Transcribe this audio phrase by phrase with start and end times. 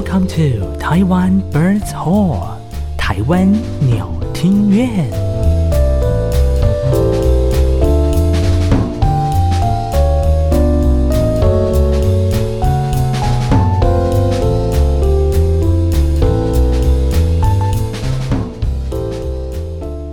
[0.00, 2.56] Welcome to Taiwan Birds Hall，
[2.96, 5.10] 台湾鸟厅院。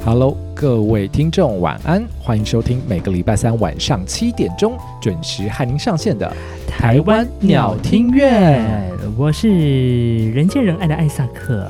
[0.04, 6.36] Hello，各位听众，晚安，欢迎收听每个礼拜三晚上七点钟准时和您上线的
[6.68, 8.66] 台湾鸟听院。
[9.16, 11.68] 我是人见人爱的艾萨克，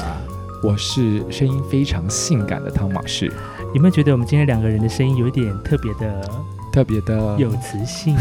[0.64, 3.30] 我是声音非常性感的汤马士。
[3.74, 6.22] 有没有觉得我们今天两个人的声音有一点特别的？
[6.78, 8.16] 特别的有磁性，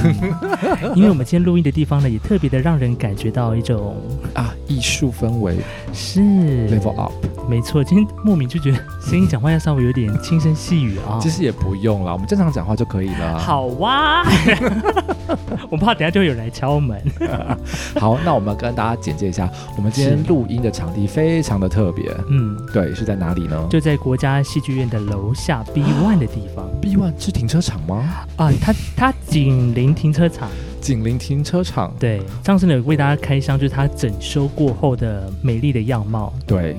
[0.96, 3.94] 因为我们今天录音的地方呢，也特别的让人感觉到一种
[4.32, 5.58] 啊艺术氛围，
[5.92, 6.20] 是
[6.70, 7.12] level up，
[7.50, 7.84] 没错。
[7.84, 13.38] 今天莫名就觉得声音讲话要稍微有点轻声细语啊，其实也不用了，我们正常讲话就可以了。
[13.38, 14.24] 好哇，
[15.68, 16.98] 我怕等下就会有人来敲门。
[18.00, 23.66] 好，那我们跟大家简介一下，我们今天录音的场地非常的特别，嗯，对，是在哪里呢？
[23.68, 26.64] 就在国家戏剧院的楼下 B One 的地方。
[26.80, 28.02] B One 是停车场吗？
[28.36, 28.45] 啊。
[28.46, 30.48] 啊，它它紧邻停车场，
[30.80, 31.92] 紧邻停车场。
[31.98, 36.32] 对，上次呢有为大家开箱，就是它整修过后的美丽的样貌。
[36.46, 36.76] 对，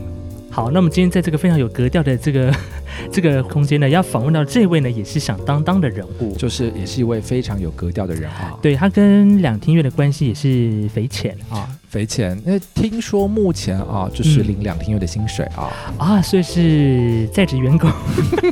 [0.49, 2.53] 好，那么今天在这个非常有格调的这个
[3.11, 8.57] 这个空间呢，要访问到这位呢，也是响当当的人物，就是也是一位非常有格调的人啊。
[8.61, 12.39] 对，他跟两厅院的关系也是匪浅啊，匪浅。
[12.45, 17.91] 因为听说目前啊，就是领两天月的薪水啊，嗯、啊，所以是在职员工。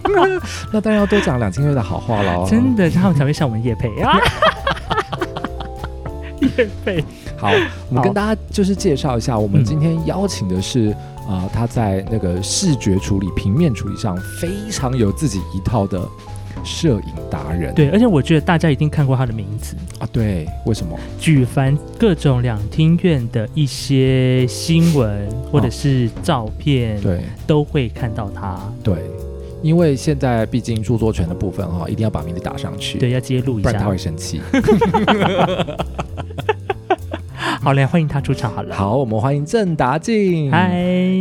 [0.71, 4.17] 那当然要多讲两千月的好话喽，真的，他们才会向我们夜培啊。
[6.41, 7.03] 夜培。
[7.37, 7.51] 好，
[7.89, 10.89] 我们跟大家就是介绍一下，我们今天邀请的是
[11.27, 15.99] 啊、呃，他在那个视觉处理、平面处理上非常有自己一套的
[16.65, 17.73] 摄影达人。
[17.73, 20.09] 对，而且我觉得大家一定看过他的名字啊。
[20.11, 20.97] 对，为什么？
[21.19, 28.59] 举凡各种两厅院的一些新闻或者是照片，对，都会看到他。
[28.83, 28.95] 对，
[29.61, 34.41] 因为现在毕竟著作权的部分哈，一定要把名字打上去，对，要揭露一下，不然他会生气。
[37.61, 38.75] 好嘞，欢迎他出场好了。
[38.75, 40.51] 好，我们欢迎郑达进。
[40.51, 40.69] 嗨，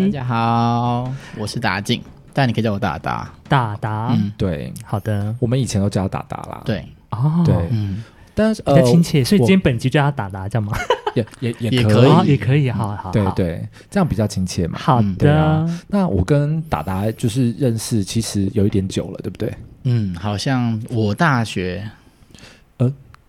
[0.03, 2.03] 大家好，我是达进，
[2.35, 3.33] 但你可以叫我达达。
[3.49, 5.35] 达达，嗯，对，好的。
[5.39, 6.63] 我们以前都叫他达达啦。
[6.67, 10.77] 对，哦，对，嗯，但是比较亲切，所以今天本集就叫他达达，这样吗？
[11.15, 13.13] 也也也可以，也可以，好好。
[13.13, 14.79] 对对，这样比较亲切嘛。
[14.79, 15.65] 好的。
[15.87, 19.55] 那我跟达达就是认识，其实有一点久了，对不对？
[19.85, 21.89] 嗯，好像我大学。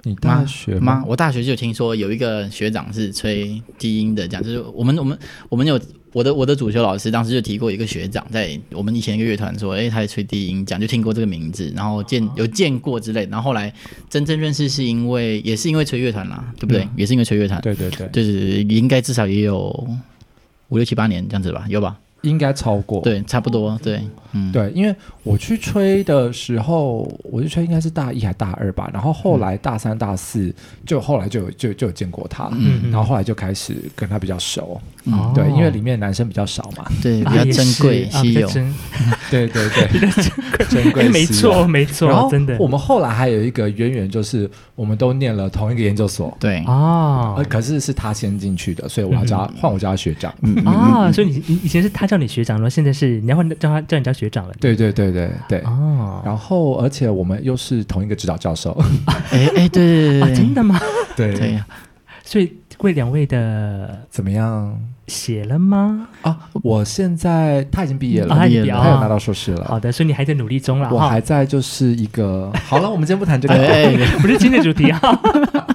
[0.08, 1.04] 你大学吗？
[1.08, 5.18] 我大学就听说有一个学长是吹低音的，这样就是我们我们
[5.50, 5.80] 我们有
[6.14, 13.74] 我的我的主修老师当时就提过一个学长在我们以前一个乐团说，哎，他在吹低音，讲就听过这个名字，然后见有见过之类，然后后来
[14.10, 16.84] 真正认识是因为也是因为吹乐团啦，对不对？
[16.84, 19.68] 嗯、也是因为吹乐团，对对对，就是应该至少也有
[20.70, 21.98] 五六七八年这样子吧，有吧？
[22.30, 24.02] 应该超过，对，差不多，对，
[24.34, 24.94] 嗯，对，因为
[25.24, 30.53] 我去吹的时候，我去吹应该是大一还大二吧，然后后来大三、大四，
[30.85, 38.50] 就后来就有就就有见过他，嗯，然后后来就开始跟他比较熟，嗯，对，因为里面男生比较少嘛，对，比较珍贵稀有，
[39.30, 46.58] 对对 对， 珍贵，珍贵，没错没错，然后真的，我们后来还有一个渊源，就是我们都念了同一个研究所，对。
[46.66, 50.34] 啊，可是是他先进去的，所以我要叫他换我叫他学长，
[50.66, 52.15] 啊，所以你你以前是他叫。
[52.16, 54.53] 叫你学长，然后现在是你要换叫他叫你叫学长了。
[54.62, 58.72] 对对对对对哦，然后而且我们又是同一个指导教授。
[59.06, 60.80] 哎哎，对对对，真的吗？
[61.14, 61.62] 对对，
[62.24, 66.08] 所以为两位的怎么样写了吗？
[66.22, 69.66] 啊，我现在他已经毕业了，毕业了，他有拿到硕士了。
[69.66, 70.90] 好的，所以你还在努力中了。
[70.90, 73.56] 我还在，就是一个好了，我们今天不谈这个，
[74.22, 75.02] 不是今天的主题啊。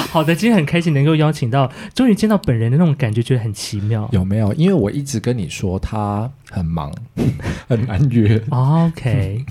[0.10, 4.08] 好的，今天很开心能够邀请到，终于见到本人的那种感觉，觉得很奇妙。
[4.12, 4.52] 有没有？
[4.54, 6.92] 因为我一直跟你说他很忙，
[7.68, 8.40] 很难约。
[8.50, 9.44] OK，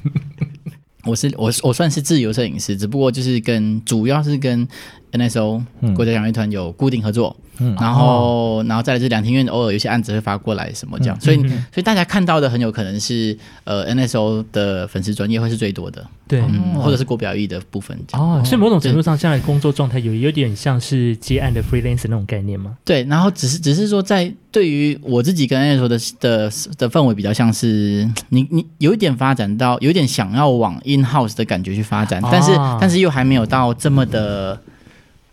[1.06, 4.68] 我是我我算是自由摄影师，只不过就是跟主要是跟
[5.14, 7.36] NSO、嗯、国家两乐团有固定合作。
[7.60, 22.76] 嗯，然后，哦、然后再来是两厅院，偶尔有些案子会发过来什么这样，嗯、所以，嗯、所以大家看到的很有可能是呃 NSO 的粉丝专业会是最多的，对，嗯，或者是国表艺的部分哦，所以某种程度上，现在工作状态有有点像是接案的 freelance 那种概念吗？
[22.84, 32.52] 对，然后只是只是说，在对于我自己跟 NSO 的的的氛围比较像是你你有一点发展到有点想要往 in house 的感觉去发展，哦、但是
[32.82, 34.60] 但是又还没有到这么的、哦、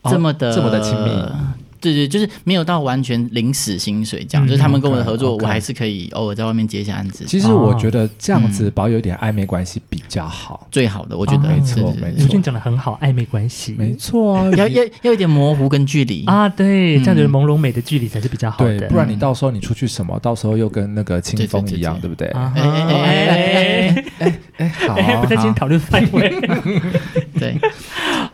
[0.04, 1.10] 这么的这么的亲密。
[1.80, 5.42] 对对，就是没有到完全零死薪水这样，嗯、就是他们跟我的合作，okay, okay.
[5.42, 7.24] 我还是可以偶尔在外面接一下案子。
[7.26, 12.18] 其实我觉得这样子保有一点暧昧关系比较好，最好的，我觉得没错没错。
[12.18, 13.74] 刘俊讲的很好，暧昧关系。
[13.78, 16.24] 没错啊，要要要有点模糊跟距离。
[16.26, 22.28] 啊，对，这样子朦胧美的距离才是比较好的，不然你到时候你出去什么，到时候又跟那个清风一样，对不对？
[22.28, 26.28] 哎哎哎哎哎，好，不在今天讨论范围。
[27.38, 27.56] 对。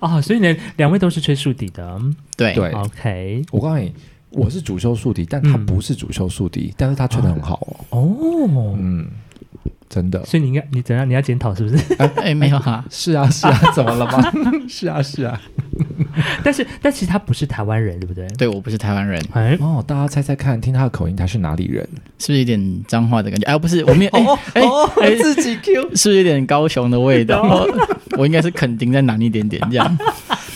[0.00, 2.00] 啊， 所以呢，两位都是吹竖笛的，
[2.36, 2.52] 对。
[2.54, 3.35] 对，OK。
[3.50, 3.92] 我告诉你。
[4.30, 7.54] 我是主修竖笛，但他不是主修竖笛，嗯、但是他吹的很好
[7.88, 8.00] 哦。
[8.00, 9.06] 哦，嗯，
[9.88, 10.22] 真的。
[10.26, 11.08] 所以你应该你怎样？
[11.08, 11.76] 你要检讨是不是？
[11.96, 12.84] 哎、欸欸，没有哈。
[12.90, 14.30] 是啊，是啊，怎么了吗？
[14.68, 15.40] 是啊，是啊。
[16.42, 18.26] 但是，但其实他不是台湾人，对不对？
[18.36, 19.22] 对，我不是台湾人。
[19.32, 21.82] 哎，哦，大家猜猜看，听他的口音，他是哪里人？
[22.18, 23.46] 是不是有点脏话的感觉？
[23.46, 24.10] 哎，不是，我没有。
[24.10, 24.62] 哎哎
[25.02, 27.66] 哎，自己 Q，是不是有点高雄的味道？
[28.18, 29.98] 我应该是肯定再南一点点这样。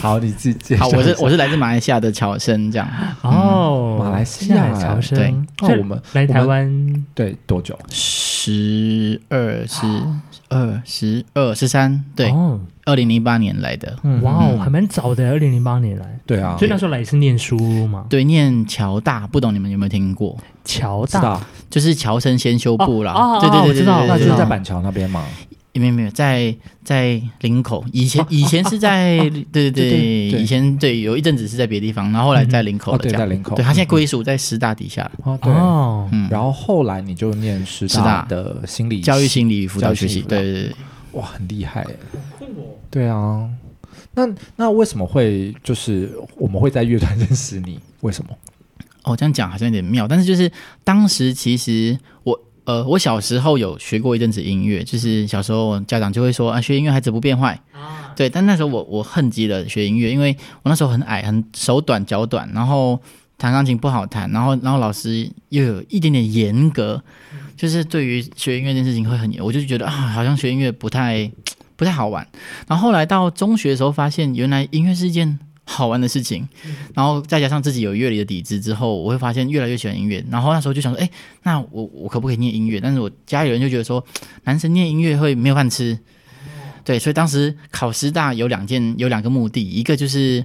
[0.01, 2.89] 好，你自己好，我是我是来自马来西亚的侨生，这样。
[3.21, 4.73] 哦，马来西亚。
[4.73, 7.79] 侨生，对，那我们来台湾对多久？
[7.89, 9.87] 十二十
[10.49, 12.33] 二十二十三，对，
[12.87, 20.37] 二零零八年来的，哇哦，还蛮早的，二零零八年来，对啊，所以那时候来是念书嘛，对，念侨大，不懂你们有没有听过？
[20.65, 21.39] 侨大。
[21.69, 25.25] 就是侨生先修部啦，对对对，知道，那就是在板桥那边嘛。
[25.73, 29.19] 没有没有，在在林口，以前 以前是在
[29.53, 35.09] 对对对，以前对有一阵子是在别的地方，然后后来在林口了，对在林口，对他现在归属在师大底下。
[35.23, 35.53] 哦，对，
[36.11, 40.73] 嗯，然后后来你就念师大的心理教育心理与辅导学习，对对对，
[41.13, 41.87] 哇，很厉害，
[42.91, 43.49] 对啊，
[44.15, 47.79] 那那为什么会就是我们会在乐团认识你？
[48.01, 48.31] 为什么？
[49.05, 50.51] 哦，这样讲好像有点妙，但是就是
[50.83, 52.41] 当时其实我。
[52.65, 58.29] 呃，我小时候有学过一阵子音乐，就是小时候家长就会说啊，学音乐孩子不变坏，啊、对。
[58.29, 63.01] 但那时候我我恨极了学音乐，因为我那时候很矮，很手短脚短，然后
[63.39, 67.03] 弹钢琴不好弹，然后然后老师又有一点点严格，
[67.57, 71.31] 就是对于学音乐这件事情会很严，我就觉得啊，好像学音乐不太
[71.77, 72.27] 不太好玩。
[72.69, 75.39] 然后后来到中学的时候，发现原来音乐是一件。
[75.73, 76.47] 好玩的事情，
[76.95, 80.23] 然后再加上自己有乐理的底子之后，我会发现越来越喜欢音乐。
[80.29, 81.09] 然后那时候就想说，哎，
[81.45, 82.81] 那我我可不可以念音乐？
[82.81, 84.05] 但是我家里人就觉得说，
[84.43, 85.97] 男生念音乐会没有饭吃。
[86.83, 90.45] 对，所以当时考师大有两件，有两个目的，一个就是，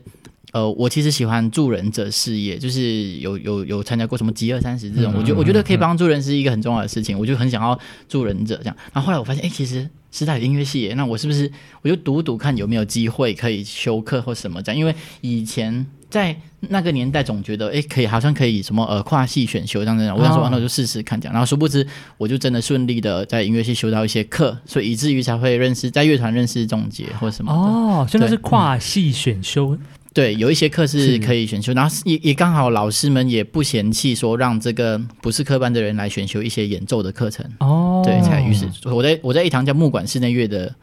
[0.55, 8.77] 呃，我其实喜欢助人者事业，就是有有有参加过什么集二三十这种，我觉我觉得可以帮助人是一个很重要的事情，我就很想要助人者这样。
[8.93, 9.89] 然后后来我发现，哎，其实。
[10.11, 14.79] 师大音乐系，那我是不是我就读读看有没有机会可以修课或什么这样？
[14.79, 16.33] 因为以前在
[16.69, 20.09] 那个年代总觉得，哎，可以好像可以什么呃跨系选修这样子。
[20.13, 21.33] 我想说，那我就试试看这样。
[21.33, 21.85] 然后殊不知，
[22.17, 27.51] 我就真的顺利的在音乐系修到一些课，所以以至于才会认识在乐团认识仲杰或什么。
[27.51, 29.77] 哦，真的是跨系选修。
[30.15, 37.45] 对，有一些课是可以选修，然后也也刚好老师们也不嫌弃说让这个不是科班的人来选修一些演奏的课程。
[37.59, 38.65] 哦，对，才于是。
[38.85, 40.73] 我在我在一堂叫木管室内乐的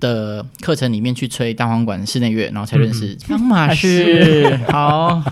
[0.00, 4.56] 的课程里面去吹单簧管室内乐，然后才认识张马士。
[4.68, 5.22] 好，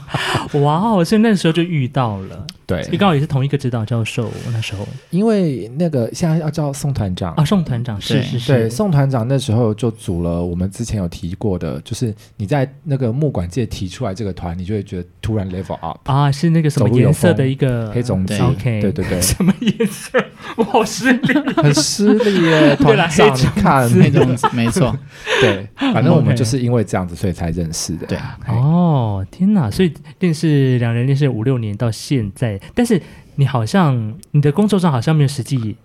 [0.54, 2.46] 哇哦，所以那时候就遇到了。
[2.66, 7.34] 对，你刚好也是同一个指导教授那时候，因为那个现在要叫宋团长。
[7.34, 20.18] 啊，宋团长是是是，对，宋团长那时候就组了我们之前有提过的，就是你在那个木管界提出来这个团，你就会觉得突然 level up 啊，是那个什么颜色的一个黑种子，OK，对对对，什么颜色？
[20.56, 24.96] 我好失礼，很失礼耶，团长，你看黑种子，没错，
[25.42, 28.18] 对，反正我们就是因为这样子，所以才认识的，对，
[28.48, 32.60] 哦，天哪，所以认识两人认识五六年到现在。
[32.74, 33.00] 但是
[33.34, 35.76] 你好像你的工作上好像没有实际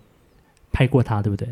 [0.72, 1.48] 拍过他，对不对？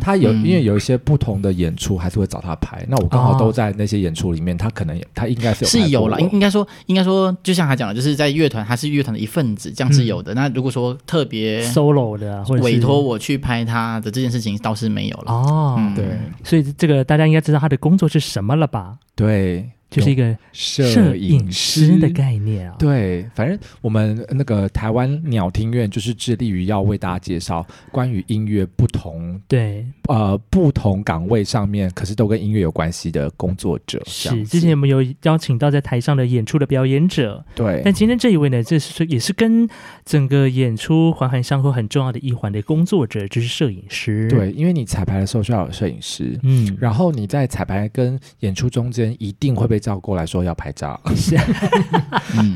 [0.00, 2.84] 他有，因为有一些不同的演出还是会找他拍。
[2.88, 10.34] 那我刚好都在那些演出里面，他可能他应该是有是有了，应应该说应该说，就像他讲的，就是在乐团，他是乐团的一份子，这样是有的。
[10.34, 15.32] 那如果说特别 solo 的，或者委托我去拍他的这件事情，倒是没有了。
[15.32, 16.04] 哦，对，
[16.44, 18.96] 所以这个大家应该知道他的工作是什么了吧？
[19.14, 19.70] 对。
[19.88, 22.76] 就是一个摄影师的概念啊。
[22.78, 34.02] 对，反正我们那个台湾鸟听院就是致力于要为大家介绍关于音乐不同，对，呃，不同岗位上面，可是都跟音乐有关系的工作者。
[34.06, 37.80] 是，之前我们有邀请到在台上的演出的表演者，对。
[37.84, 39.68] 但今天这一位呢，这是也是跟
[40.04, 44.28] 整个演出环环相扣很重要的一环的工作者，就是摄影师。
[44.28, 49.75] 对，因为你彩排的时候需要有摄影师，嗯，然后你在彩排跟演出中间一定会被。
[49.76, 51.36] 被叫过来说要拍照， 是、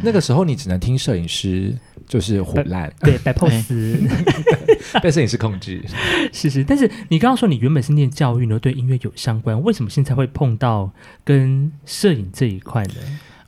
[0.02, 1.76] 那个时候你只能听摄影师
[2.08, 4.08] 就是混乱，对，摆 pose，
[5.02, 5.84] 被摄影师控制，
[6.32, 6.64] 是是。
[6.64, 10.90] 但是你刚刚说你原本是念教育呢，对音乐有相关，为什么现在会碰到
[11.22, 12.94] 跟摄影这一块呢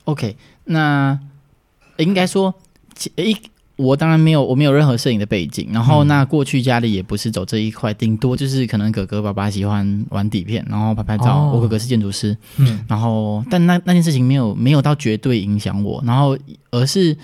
[0.03, 1.19] ？OK，那
[1.97, 2.53] 应该说，
[3.15, 3.35] 一
[3.75, 5.69] 我当然没有，我没有任何摄影的背景。
[5.71, 11.37] 然后那过去家里也不是走这一块，顶多就是可能哥哥爸爸喜欢玩底片，然后拍拍照。
[11.37, 16.37] 哦、我哥哥是建筑师，嗯，然后但那那件事情没有没有到绝对影响我，然后
[16.71, 17.17] 而是。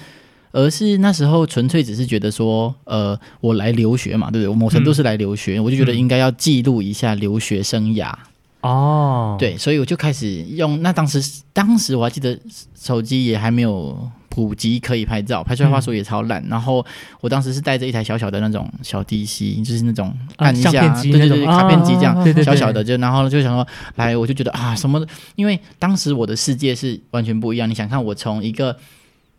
[0.51, 4.47] 而是那时候纯粹只是觉得说，呃，我来留学嘛，对不对？
[4.47, 8.11] 我某程度是来留学，嗯、我就觉得应该要记录一下留学生涯。
[8.61, 10.81] 哦，对，所以我就开始用。
[10.81, 12.37] 那当时，当时我还记得
[12.75, 16.41] 手机也还没有普及可以拍照，拍出来画质也超烂。
[16.43, 16.85] 嗯、然后
[17.21, 25.05] 我当时是带着一台小小的那种小 DC，就是那种按一下，啊、对对对，卡片机这样小小的，就然后就想说，来，我就觉得啊，什么？
[25.35, 27.69] 因为当时我的世界是完全不一样。
[27.69, 28.75] 你想看我从一个。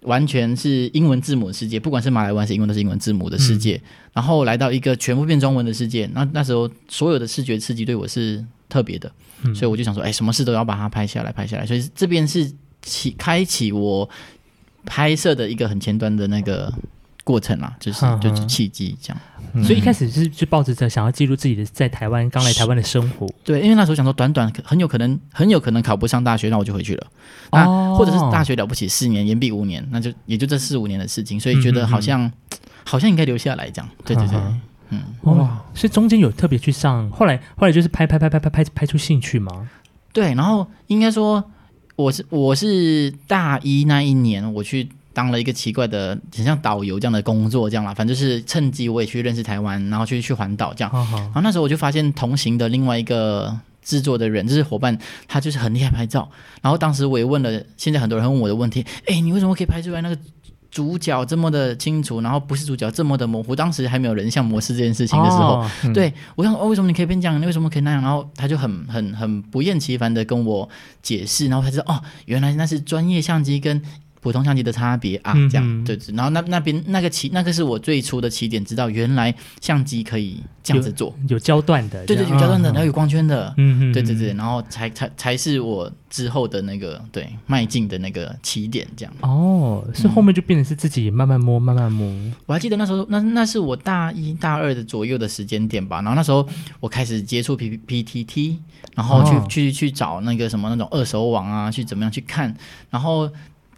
[0.04, 3.74] 完全是英文字母的世界，不管是马来文还是英文，都是英文字母的世界。
[3.74, 9.12] 嗯、然后来到一个全部变中文的世界，那那时候所有的视觉刺激对我是特别的，
[9.42, 11.66] 嗯、所以我就想说，哎，什么事都要把它拍下来，拍下来。
[11.66, 12.50] 所以这边是
[12.80, 14.08] 启开启我
[14.86, 16.72] 拍摄的一个很前端的那个
[17.24, 19.20] 过程啦，就是就是契机这样。
[19.64, 27.06] 所以一开始是就抱着着想要记录自己的在台湾刚来台湾的生活，对，因为那时候想说短短很有可能很有可能考不上大学，那我就回去了，
[27.50, 34.38] 那，哦、或者是大学了不起四年延毕五年，那就也就这四五年的事情，所以觉得好像、嗯嗯嗯、好像应该留下来这样，对对对，
[34.90, 39.68] 嗯，哇，所以中间有特别去上，后来后来就是拍拍拍拍拍拍拍出兴趣吗？
[40.12, 41.44] 对，然后应该说
[41.96, 44.88] 我是我是大一那一年我去。
[45.12, 50.90] 当了一个奇怪的，很像导游这样的工作，这样啦，反正就是趁机我也去认识台湾，然后去去环岛这样。
[50.90, 54.96] 好好然后那时候我就发现同行的另外一个制作的人，就是伙伴，
[55.26, 56.30] 他就是很厉害拍照。
[56.62, 60.16] 然后当时我也问了，现在很多人问我的问题，哎，你为什么可以拍出来那个
[60.70, 63.56] 主角这么的清楚，然后不是主角这么的模糊？
[63.56, 67.40] 当时还没有人像模式这件事情的时候，哦嗯、对我想哦，为什么你可以变这样？
[67.40, 68.02] 你为什么可以那样？
[68.02, 70.68] 然后他就很很很不厌其烦的跟我
[71.02, 73.82] 解释，然后他就说哦，原来那是专业相机跟。
[74.20, 89.14] 普通相机的差别啊，这样、对，然后那那边那个起那个是我最初的起点，知道原来相机可以这样子做，有焦段的，对对，有焦段的，然后有光圈的，嗯嗯，对对对，然后才才才是我之后的那个对迈进的那个起点，这样。
[89.22, 92.06] 哦，是后面就变成是自己慢慢摸，慢慢摸。
[92.44, 96.02] 我还记得那时候，那那是我大一大二的左右的时间点吧。
[96.02, 96.46] 然后那时候
[96.78, 98.58] 我开始接触 P P T T，
[98.94, 102.54] 然后去、哦、去去找那个什么那种二手网啊，去怎么样去看，
[102.90, 103.30] 然后。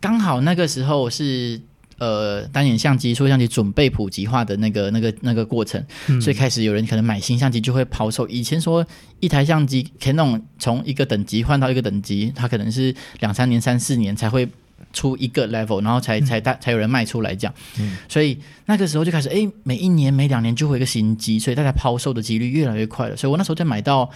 [0.02, 1.60] 刚好那个时候是
[1.98, 8.26] 呃单眼相机、数位相机准备普及化的那个那个那个过程，嗯、所以开始有人可能买新相机就会抛售。
[8.26, 8.84] 以前说
[9.20, 14.48] 一台相机 Canon 从一个等级换到一个等级，它可能是两三年、三四年才会
[14.92, 17.54] 出一个 level，然后才才大才有人卖出来这样。
[17.78, 23.16] 嗯、所以那个时候就开始，哎，每一年、每两年就会有一个新机，所以大家抛售的几率越来越快了。
[23.16, 24.10] 所以我那时候就买到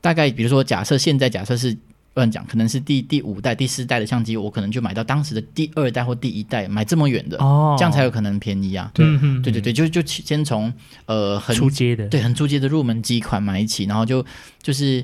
[0.00, 1.76] 大概，比如说假设现在假设是。
[2.14, 8.90] 乱讲，可能是第第五代、第四代的相机，我可能就买到当时的第二代或第一代，买这么远的，哦，这样才有可能便宜啊。
[8.92, 9.06] 对，
[9.42, 10.70] 对对对，就就先从
[11.06, 14.24] 呃很出街的，对，很出街的入门机款买起，然后就
[14.62, 15.02] 就是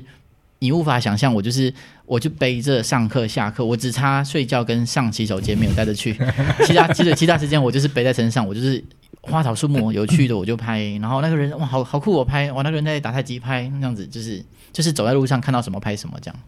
[0.59, 1.73] 你无法想象，我就是
[2.05, 6.13] 我就背着上课下课，我只差睡觉跟上洗手间没有带着去，
[6.67, 8.83] 其他其实其他时间我就是背在身上，我就是
[9.21, 16.39] 花草树木有趣的 我就拍，然后那个人哇好好酷我拍，哇那个人在打太极拍那样子，就是就是走在路上看到什么拍什么这样。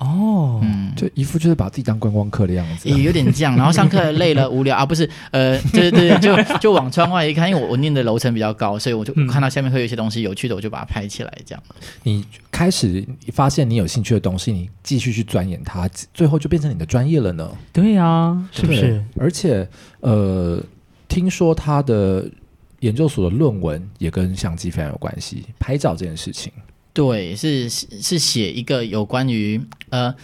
[0.00, 3.54] 哦，嗯，就一副就是把自己当观光客的样子，啊，也有点这样。
[3.54, 11.32] 然后上课累了无聊啊，不是，呃， 对对对，就就往窗外一看，因为我我念的楼层比较高，所以我就看到下面会有一些东西有趣的，我就把它拍起来。
[11.44, 11.62] 这样，
[12.02, 17.50] 你开始发现你有兴趣的东西，你继续去钻研它，最后就变成你的专业了呢？
[17.70, 19.04] 对呀，啊，是不是？
[19.18, 19.68] 而且，
[20.00, 20.58] 呃，
[21.08, 22.24] 听说他的
[22.78, 26.50] 研究所的论文也跟相机非常有关系，拍照这件事情。
[26.92, 30.14] 对，是是写一个有关于呃，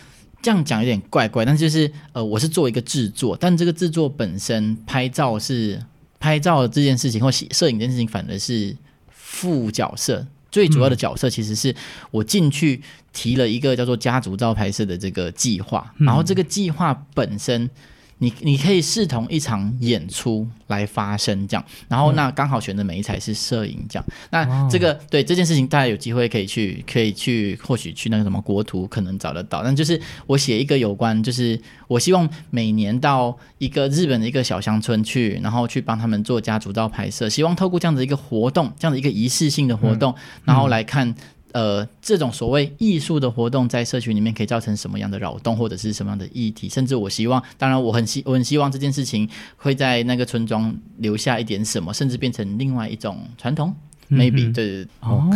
[0.43, 5.83] 这样讲有点怪怪，但是就是呃，我是做一个制作，但这个制作本身拍照是
[6.19, 8.77] 拍照这件事情或摄影这件事情，反而是
[9.09, 11.75] 副角色，最主要的角色其实是
[12.11, 12.83] 我进去
[13.13, 17.71] 提了一个叫做家族照拍摄的这个计划，然后这个计划本身。
[18.19, 41.15] 你你可以视同一场演出来发生这样，然后那刚好选的每一台是摄影这样，那这个对这件事情大家有机会可以去可以去或许去那个什么国图可能找得到，但就是我写一个有关，就是我希望每年到一个日本的一个小乡村去，然后去帮他们做家族照拍摄，希望透过这样的一个活动，这样的一个仪式性的活动，然后来看。
[41.53, 46.69] 呃，这种所谓艺术的活动，在社群里面可以造成什么样的扰动，或者是什么样的议题？
[46.69, 53.75] 甚至我希望，当然我很希我很希望这件事情会在那个村庄留下一点什么，甚至变成另外一种传统。
[54.09, 55.29] 嗯、Maybe 对哦，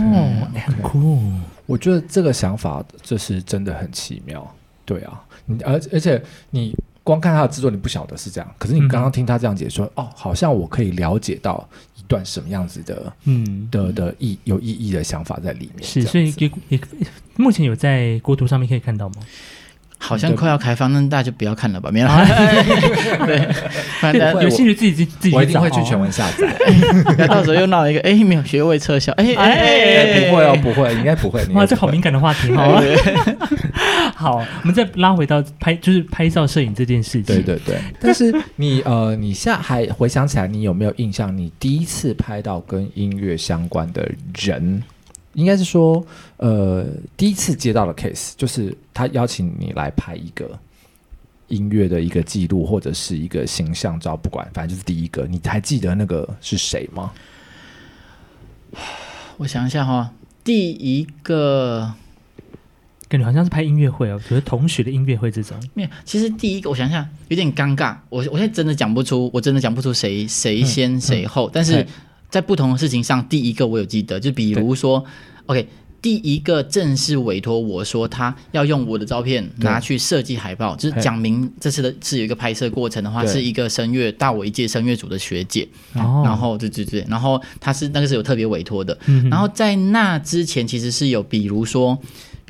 [0.55, 1.21] 很酷。
[1.67, 4.55] 我觉得这个想法这是真的很奇妙。
[4.85, 8.55] 对啊，你而而且你光看他的制作，你不晓得是这样。
[8.59, 15.83] 可是你刚刚听他这样解说，嗯、哦，好像我可以了解到一段什么样子的，嗯，的的意有意义的想法在里面。
[15.83, 16.81] 是，所以也也
[17.37, 19.15] 目前有在国图上面可以看到吗？
[20.03, 22.09] 好像快要开放，那大家就不要看了吧，没了。
[23.27, 26.49] 对，有兴趣自己自己我一定会去全文下载。
[27.19, 31.45] 那到时候又闹一个，哎，没有学位撤销，哎哎，不会哦，不会，应该不会。
[31.53, 32.83] 哇，这好敏感的话题，好。
[34.17, 37.37] 好，我们再拉回到拍，就是拍照摄影这件事情。
[37.37, 37.77] 对对对。
[38.01, 41.35] 但是你呃，你现在还回想起来，你有没有印象？
[41.37, 44.07] 你第一次拍到跟音乐相关的
[44.39, 44.83] 人？
[45.35, 46.05] 应该是说，
[46.39, 46.85] 呃，
[47.17, 50.59] 第一次接到的 case 就是他邀请你来拍一个
[51.47, 55.27] 音乐的一个记录，或者是一个形象照，不管，反正就是第一个。
[55.27, 57.13] 你还记得那个是谁吗？
[59.37, 61.93] 我想一下哈，第一个
[63.09, 65.57] 感觉好像是拍音乐会哦，可是同学的音乐会这种。
[65.75, 71.87] 没有，其实第一个我想想有点尴尬，我我现在真的讲不出，我真的讲不出谁谁先谁后，嗯嗯、但是。
[72.31, 75.05] 在不同的事情上，第一个我有记得，就比如说
[75.47, 75.67] ，OK，
[76.01, 88.97] 第一个正式委托我说他要用我的照片拿去设计海报，就是讲明这次的是有一个拍摄过程的话，是一个声乐大我一届声乐组的学姐，然后对对对，然后他是那个是有特别委托的，
[89.31, 91.99] 然后在那之前其实是有，比如说。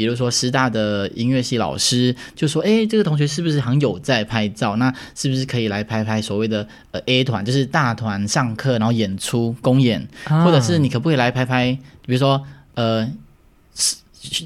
[0.00, 4.76] 比如说师大的音乐系老师就说：“哎，这个同学是不是很有在拍照？
[4.76, 11.76] 那是不是可以来拍拍所谓的呃 A 团，就是大团上课然后演出公演，啊、或者是你可不可以来拍拍？
[12.07, 12.42] 比如说
[12.73, 13.07] 呃，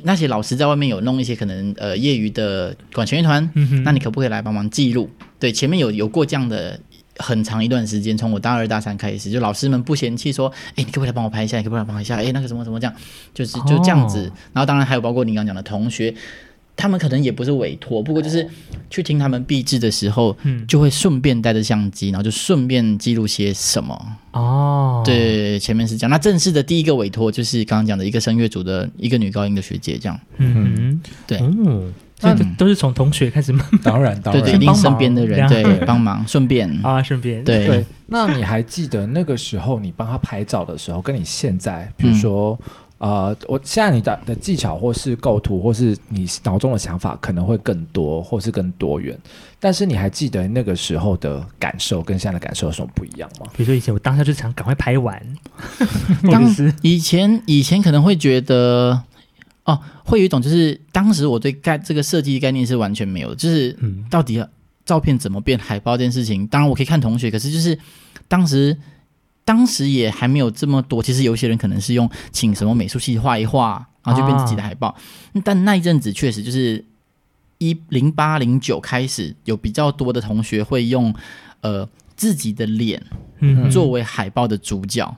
[0.03, 5.09] 那些老师在外面有弄一些可能呃业余的管弦乐团，嗯、那你可不可以来帮忙记录？
[5.39, 6.81] 对，前面有有过这样的。”
[7.19, 11.57] 很长一段时间，从我大二大三开始，就老师们不嫌弃说，哎，你可不可以来帮我拍一下？
[11.59, 12.17] 你可不可以来帮我拍一下？
[12.17, 12.95] 哎，那个什么什么这样，
[13.33, 14.27] 就是就这样子。
[14.27, 16.13] 哦、然后当然还有包括你刚刚讲的同学，
[16.77, 18.49] 他们可能也不是委托，不过就是
[18.91, 24.17] 去听他们毕制的时候，嗯，就会顺便带着相机，然后就顺便记录些什么。
[24.33, 26.11] 哦，对，前面是这样。
[26.11, 30.19] 那正式的第一个委托就是刚刚讲的一个声乐组的一个女高音的学姐，这样。
[30.39, 31.39] 嗯，对。
[31.39, 33.65] 嗯那都是从同学开始吗？
[33.83, 37.85] 当然，当然，对，对，身边的人对帮忙， 顺便啊，顺便对对。
[38.07, 42.59] 那你还记得那个时候你帮他拍照的时候，跟你现在，比如说，
[42.99, 49.19] 呃，我现在你的的技巧，或是构图，或是你脑中的想法，可能会更多，或是更多元。
[49.59, 53.47] 但是你还记得那个时候的感受，跟现在的感受有什么不一样吗？
[53.57, 55.21] 比如说以前我当下就想赶快拍完，
[56.31, 59.03] 当时以前以前可能会觉得。
[59.65, 63.77] 哦，会有一种就是当时我对概这个设计概念是完全没有的，就是
[64.11, 64.45] 到底
[64.85, 67.79] 照片怎么变海报这件事情，当然我可以看同学，可是就是
[68.29, 68.77] 当时
[69.45, 71.03] 当时也还没有这么多。
[71.03, 74.89] 其实有些人可能是用请什么美术系画一画，然后就变自己的海报。
[74.89, 74.97] 啊、
[75.43, 76.85] 但那一阵子确实就是
[77.57, 81.15] 一零八零九开始有比较多的同学会用
[81.63, 83.03] 呃自己的脸
[83.71, 85.17] 作为海报的主角。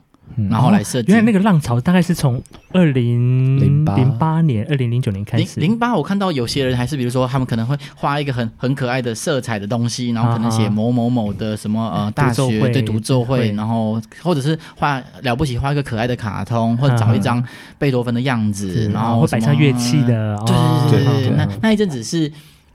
[0.50, 3.84] 然后来设计，原来那个浪潮大概是从二零零
[4.18, 5.58] 八年、二零零九年开始。
[5.60, 17.42] 零八，我看到有些人还是，比如说他们可能会画一个很很可爱的色彩的东西，然后可能写某某某的什么呃大学对独奏会，然后或者是画了不起画一个可爱的卡通，或者找一张
[17.78, 20.36] 贝多芬的样子，然后会摆上乐器的。
[20.44, 22.30] 对对对对，那那一阵子是。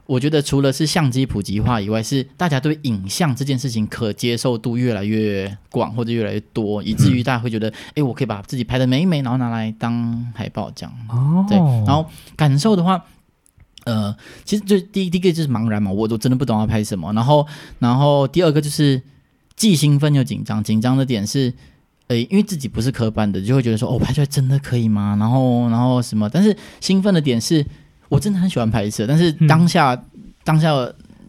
[0.08, 10.94] 我觉得除了是相机普及化以外，是大家对影像这件事情可接受度越来越广，或者越来越多，以至于大家会觉得，哎、嗯，我可以把自己拍得美美，然后拿来当海报这样。
[11.08, 11.58] 哦，对。
[11.58, 13.06] 然后感受的话，
[13.86, 17.14] 呃，其实就第一第一个就是茫然嘛，我都真的不懂要拍什么。
[17.14, 17.48] 然后，
[17.80, 19.02] 然后第二个就是
[19.56, 20.62] 既兴奋又紧张。
[20.62, 21.54] 紧张的点是，
[22.08, 25.16] 呃，因为自己不是科班的，就会觉得说，哦，拍出来真的可以吗？
[25.18, 26.28] 然后，然后什么？
[26.30, 27.66] 但是兴奋的点是。
[28.12, 30.76] 我真的很喜欢拍摄，但是当下，嗯、当下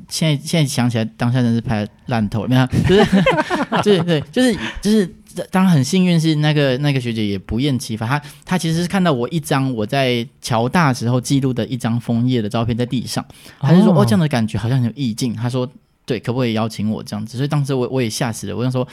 [0.08, 2.48] 现在现在想起来，当下真是拍烂透了。
[2.48, 3.06] 没有，就是
[3.84, 5.06] 对对，就是就是，
[5.52, 13.24] 当然很幸运是那个那个学姐也不厌其烦，她她其实是看到我一张我在乔大时候记录的一张枫叶的照片在地上，
[13.60, 15.70] 她就说哦，这样的感觉好像很有意境，她说
[16.04, 17.38] 对，可不可以邀请我这样子？
[17.38, 18.86] 所以当时我我也吓死了，我想说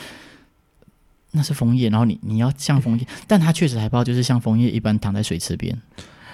[1.31, 5.75] 那是枫叶，然后你你要像枫叶，但她确实海报就是像枫叶一般躺在水池边。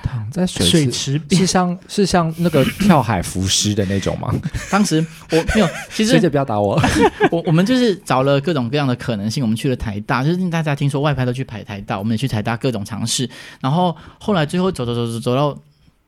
[0.05, 4.31] 躺在水水池边，是像是像那个跳海浮尸的那种吗？
[4.69, 6.79] 当时我没有，其实学姐不要打我。
[7.31, 13.27] 我我们就是找了各种各样的可能性，我们去了台大，就是大家听说外拍都去排台大，我们也去台大各种尝试。
[13.59, 15.57] 然后后来最后走走走走走到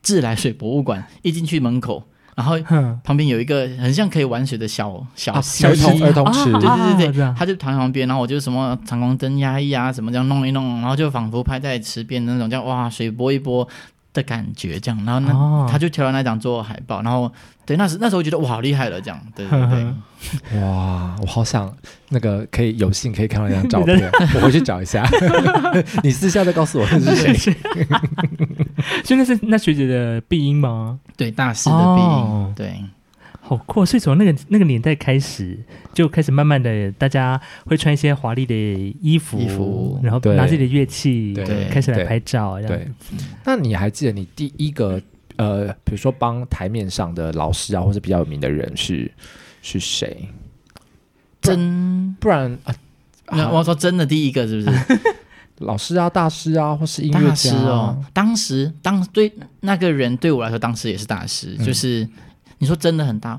[0.03, 2.03] 自来水博物馆，一进去门口，
[2.37, 2.55] 然后
[3.03, 13.67] 旁边有一个很像可以玩水的小小小儿童儿童池，对对对对，他就躺在旁边，然后我就什么长光灯压一压，什么这样弄一弄，然后就仿佛拍在池边的那种，叫哇水波一波。
[14.17, 17.31] 的感觉，这样，然后那、哦、他就挑了那张做海报，然后
[17.65, 19.85] 对，那时那时候觉得哇，好厉害了，这样，对对对，
[20.59, 21.71] 哇，我好想
[22.09, 25.07] 那个可以有幸可以看到那张照片， 我回去找一下，
[26.03, 27.55] 你私下再告诉我是谁。
[29.03, 30.99] 就那是那学姐的毕音吗？
[31.15, 32.83] 对，大师的毕音，哦、对。
[33.47, 33.85] 好酷！
[33.85, 35.57] 所以从那个那个年代开始，
[35.93, 38.53] 就开始慢慢的，大家会穿一些华丽的
[39.01, 42.59] 衣服，衣服然后拿自己的乐器，对，开始来拍照。
[42.59, 42.87] 对，对，
[43.45, 45.01] 那你还记得你第一个
[45.37, 49.09] 呃，比如说帮台面上的老师啊，或是比较有名的人是
[49.61, 50.27] 是谁？
[51.39, 52.75] 真不然啊，
[53.31, 54.99] 那我要说真的第一个是不是？
[55.59, 58.03] 老师啊，大师啊，或是音乐家哦？
[58.11, 59.31] 当时当对
[59.61, 62.05] 那个人对我来说，当时也是大师，嗯、就是。
[62.59, 63.31] 你说真的很大，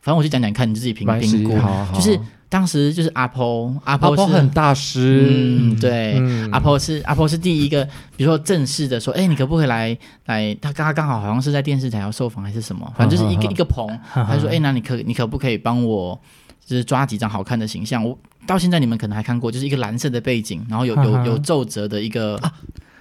[0.00, 1.56] 反正我就讲讲看，你自己评评估。
[1.58, 7.84] 好好就是当时就是阿婆，阿婆是很大师，嗯，对，嗯、阿婆是阿婆是第一个，
[8.16, 9.96] 比如说正式的说，哎，你可不可以来
[10.26, 10.54] 来？
[10.60, 16.16] 他刚刚刚好好像是在电视台要受访还是什么，反正就是一个 一个棚，他说，哎，那你可你可不可以帮我，
[16.64, 18.04] 就是抓几张好看的形象？
[18.04, 22.52] 我到现在你们可能还看过，就是一个蓝色的背景，然后有 有有皱褶的一个啊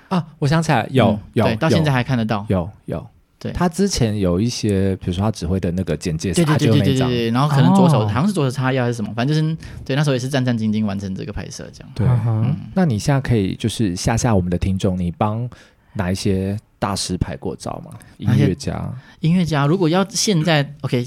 [0.10, 3.06] 啊，我想起来有、嗯、有，对，到现在还看得到，有有。
[3.50, 11.92] 有对他之前有一些，比如说他指挥的那个简介，对对对对对对，然后可能左手、哦、好像是左手插腰还是什么，反正就是对，那时候也是战战兢兢完成这个拍摄这样。
[11.96, 15.50] 对，嗯、那你现在可以就是吓吓我们的听众，你帮
[15.94, 17.98] 哪一些大师拍过照吗？
[18.18, 21.06] 音乐家，音乐家，如果要现在 OK。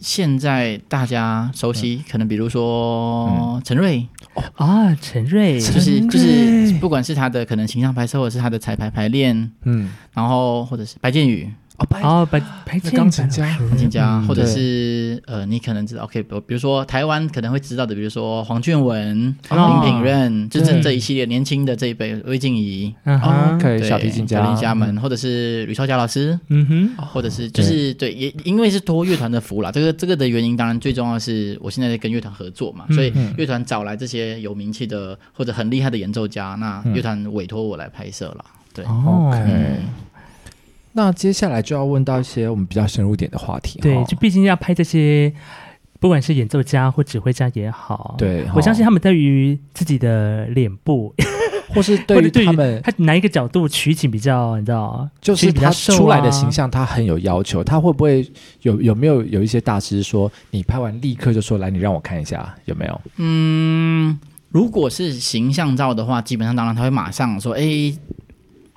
[0.00, 5.60] 现在大家熟悉，嗯、可能比如说陈瑞、嗯、啊，陈瑞。
[5.60, 11.48] 就是就是，不管是他的可能形象拍摄，或者是他的彩排排练，嗯，然后或者是白建宇。
[12.02, 19.16] 哦，白白钢琴家，钢琴家，或者是呃，你可能知道，OK，比比如说台湾可能会知道的，比如说黄俊文、
[19.50, 39.80] 林品任，就是这一系列年轻的这一辈，魏静怡，OK，小提琴家，小提琴家们，或者是吕超佳老师，嗯哼，或者是就是对，也因为是托乐团的福啦，这个这个的原因，当然最重要是我现在在跟乐团合作嘛，所以乐团找来这些有名气的或者很厉害的演奏家，那乐团委托我来拍摄了，对，OK。
[40.92, 43.78] 那接下来就要问到一些我们比较深入点的话题。
[43.80, 45.32] 对，就毕竟要拍这些，
[46.00, 51.14] 不管是演奏家或指挥家也好，对，我相信他们对于自己的脸部，
[51.74, 57.62] 或是 对于他们他哪一个角度取景比较，你知道，就是他出来的形象，他很有要求。
[57.62, 58.28] 他会不会
[58.62, 63.00] 有有没有有一些大师说，你拍完立刻就说来，你让我看一下有没有？
[63.18, 67.94] 嗯，如果是形象照的话，基本上当然他会马上说，哎。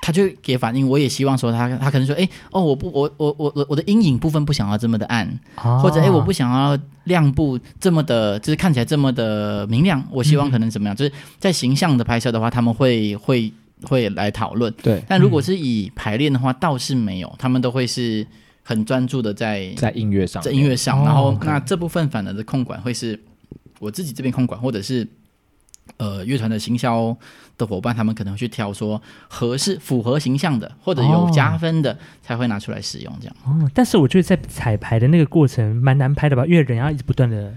[0.03, 5.25] 他就给反应，我也希望说他，他可能说，哎，哦，我不，我我我我我的阴影部分不想要这么的暗，
[5.63, 10.93] 哦、或者哎，我不想要亮部这么的，就是看起来这么的明亮，我希望可能怎么样？
[10.93, 13.49] 嗯、就是在形象的拍摄的话，他们会会
[13.83, 14.73] 会来讨论。
[14.83, 18.27] 对，但如果是以排练的话，倒是没有，他们都会是
[18.61, 23.17] 很专注的在在音乐上，在音乐上，然后、哦、那这部分反而的控管会是
[23.79, 25.07] 我自己这边控管，或者是。
[25.97, 27.15] 呃，乐团的行销
[27.57, 33.35] 的伙伴，他们可能会去挑说合适、符合形象的，或者有加分的，才会拿出来使用这样。
[33.45, 37.53] 哦，但是我觉得在彩排的那个过程蛮难拍的吧，因为人要一直不断的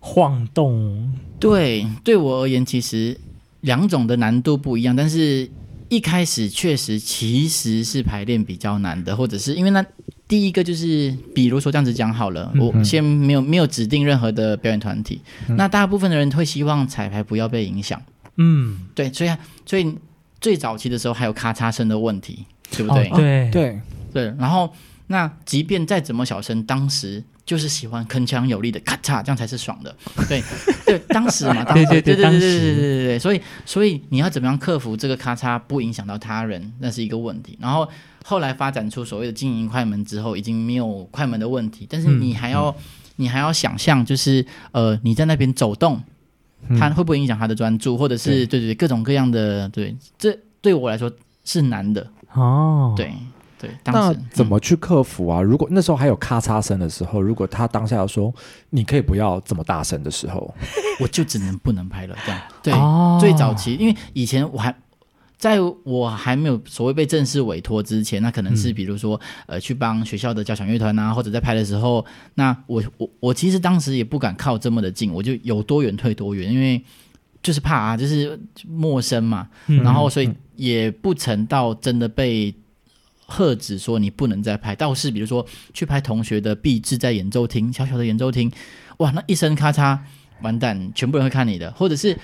[0.00, 1.12] 晃动。
[1.38, 3.18] 对，对我而言，其实
[3.60, 5.48] 两种的难度不一样，但是
[5.88, 9.84] 一开始确实其实是排练比较难的，或者是因为那。
[10.28, 18.02] 第一个就是，比如说这样子讲好了，嗯、我先没有没有指定任何的表演团体，嗯、那大部分的人会希望彩排不要被影响。
[18.36, 19.30] 嗯，对，所以
[19.64, 19.96] 所以
[20.40, 23.08] 最早期的时候还有咔嚓声的问题，对不对？
[23.08, 23.80] 哦、对对
[24.12, 24.34] 对。
[24.38, 24.72] 然后
[25.08, 29.96] 那即便再怎么小声，当时就是喜欢铿锵有力的咔嚓，这样才是爽的。
[30.28, 30.42] 对
[30.84, 33.18] 对，当时嘛，当时对对对对对对对对对。
[33.18, 37.58] 所以所以你要怎么样克服这个咔嚓不影响到他人，那是一个问题。
[37.60, 37.88] 然后。
[38.28, 42.74] 后来发展出所谓的经营快门之后，已经没有快门的问题，但是你还要、嗯、
[43.14, 46.02] 你还要想象，就是呃你在那边走动，
[46.78, 51.10] 它会不会影响他的专注，或者是对对对各种各样的对，这对我来说
[51.44, 52.92] 是难的哦。
[52.96, 53.12] 对
[53.58, 55.40] 对，当时那怎么去克服啊？
[55.40, 58.34] 如果那时候还有咔嚓声的时候，如果他当下要说
[58.70, 60.54] 你可以不要这么大声的时候，
[61.00, 62.16] 我就只能不能拍了。
[62.24, 64.74] 这样对，哦、最早期因为以前我还。
[65.38, 72.04] 在我还没有所谓被正式委托之前，那可能是比如说，嗯、呃，去帮学校的交响乐团啊，或者在拍的时候，
[72.36, 76.82] 那我我我其实当时也不敢靠这么的近，我就有多远退多远，因为
[77.42, 82.54] 就是怕啊，就是陌生嘛，嗯、然后所以也不曾到真的被
[83.26, 85.44] 喝止说你不能再拍，倒是比如说
[85.74, 88.50] 去拍同学的壁纸在演奏厅，小小的演奏厅，
[88.96, 89.98] 哇，那一声咔嚓，
[90.40, 92.18] 完蛋，全部人会看你的，或者是。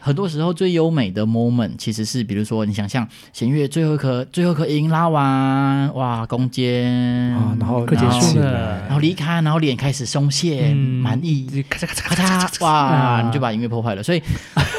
[0.00, 14.02] 很多时候最优美的 moment 其实是，比如说你想象弦乐最后一颗最后一颗音拉完，哇，弓肩，然后课结束了，然后离开，然后脸开始松懈，满意，咔嚓咔嚓咔嚓，哇，你就把音乐破坏了。
[14.02, 14.22] 所以，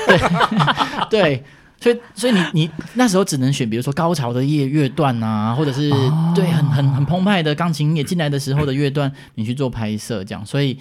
[1.10, 1.44] 对对。
[1.82, 10.78] 所以，所以你你那时候只能选，比如说高潮的乐乐段啊，或者是、哦、对很很很澎湃的钢琴也进来的时候的乐段，你去做拍摄这样，所以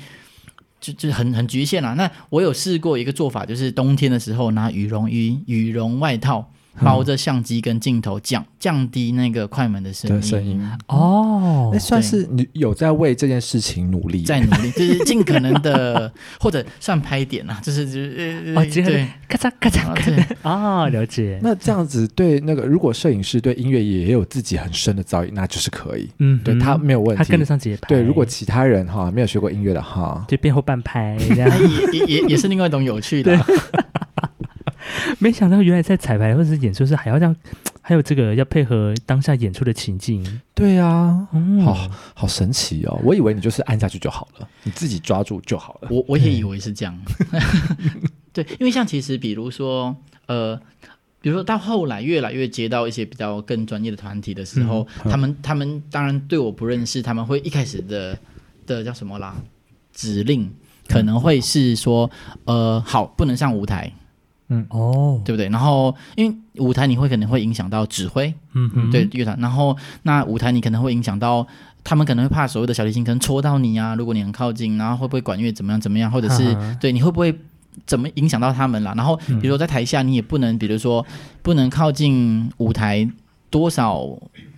[0.80, 1.94] 就就很很局限了。
[1.94, 6.50] 那我有试过一个做法，就是冬天的时候拿羽绒衣、羽绒外套。
[6.81, 10.70] 包着相机跟镜头降降低那个快门的声音，声音。
[10.87, 20.37] 哦，那算是你有在为这件事情努力，在努力， 就是尽可能的， 或者算拍点啊，就是就是哦，对，咔嚓咔嚓咔嚓。
[20.42, 21.38] 啊，了解。
[21.42, 27.88] 那这样子对那个，如果摄影师对音乐也有自己很深的造诣，那就是可以，嗯，对他没有问题，他跟得上节拍。
[27.88, 31.50] 对，如果其他人哈没有学过音乐的哈，就变后半拍这样，
[31.92, 33.37] 也也也是另外一种有趣的。
[35.20, 37.35] 没想到原来在彩排或者是演出是还要这样，
[37.83, 40.24] 还有这个要配合当下演出的情境。
[40.54, 43.00] 对啊，嗯、好好神奇哦！
[43.02, 45.88] 我以为你就是按下去就好了，你自己抓住就好了。
[45.90, 46.96] 我我也以为是这样。
[48.33, 50.57] 对，因为像其实比如说呃，
[51.20, 58.16] 比如说到后来越来越接到一些比较更专业的团体的时候，嗯、他们他们当然对我不认识，他们会一开始的
[58.66, 59.35] 的叫什么啦？
[59.92, 60.48] 指令
[60.87, 62.09] 可能会是说
[62.44, 63.92] 呃，好，不能上舞台。
[64.48, 65.48] 嗯哦，对不对？
[65.48, 69.38] 然后因为舞台你会可能会影响到指挥，嗯嗯，对乐团。
[69.40, 71.46] 然后那舞台你可能会影响到
[71.84, 77.38] 他们可能会怕所谓的小提琴可能戳到你啊，如果你很靠近，然后会不会管乐怎么样怎么样，或者是对你会不会
[77.87, 78.94] 怎么影响到他们啦？
[78.96, 81.04] 然后比如说在台下你也不能，比如说
[81.42, 83.08] 不能靠近舞台
[83.50, 84.06] 多少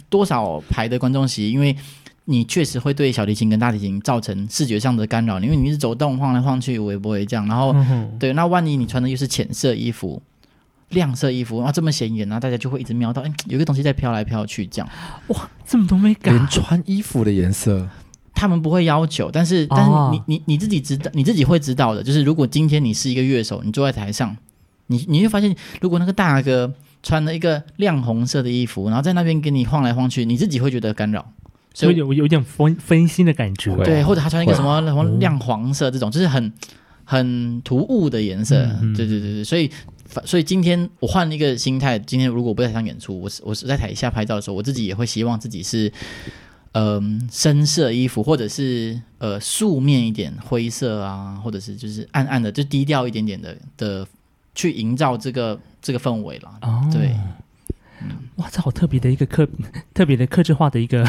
[0.08, 1.76] 多少排的观众席，因为。
[2.26, 7.46] 你确实会对小提琴跟大提琴造成视觉上的干扰，因为你是走动晃来晃去，我也不会这样？
[7.48, 10.22] 然后，嗯、对，那万一你穿的又是浅色衣服、
[10.90, 14.88] 亮色衣服，然后这么显眼，然后大家就会一直瞄到，哎，有个东西在飘来飘去，这样。
[15.28, 16.34] 哇，这么多美感！
[16.34, 17.88] 连穿衣服的颜色，
[18.34, 24.36] 他们不会要求，但是，但是你你你自己知道，你自己会知道的，就是如果今天你是一个乐手，你坐在台上，
[24.86, 31.32] 你你会发现，如果那个大哥穿了一个亮红色的衣服，然后在那边给你晃来晃去，你自己会觉得干扰。
[31.72, 36.52] 所以有有点分分心的感觉，对，或者他穿一个什么什么亮黄色这种，就是很
[37.04, 38.56] 很突兀的颜色，
[38.96, 39.44] 对对对对。
[39.44, 39.70] 所以
[40.24, 45.92] 所以今天我换了一个心态，今天如果不在台上演出，我是我是在台下拍照的时候，我自己也会希望自己是
[46.72, 54.06] 嗯深色衣服，或者是呃素面一点灰色啊，或者是就是暗暗的，就低调一点点的的
[54.56, 56.50] 去营造这个这个氛围了。
[56.92, 57.14] 对。
[58.36, 59.46] 哇，这好特别的一个客，
[59.92, 61.06] 特别的客制化的一个，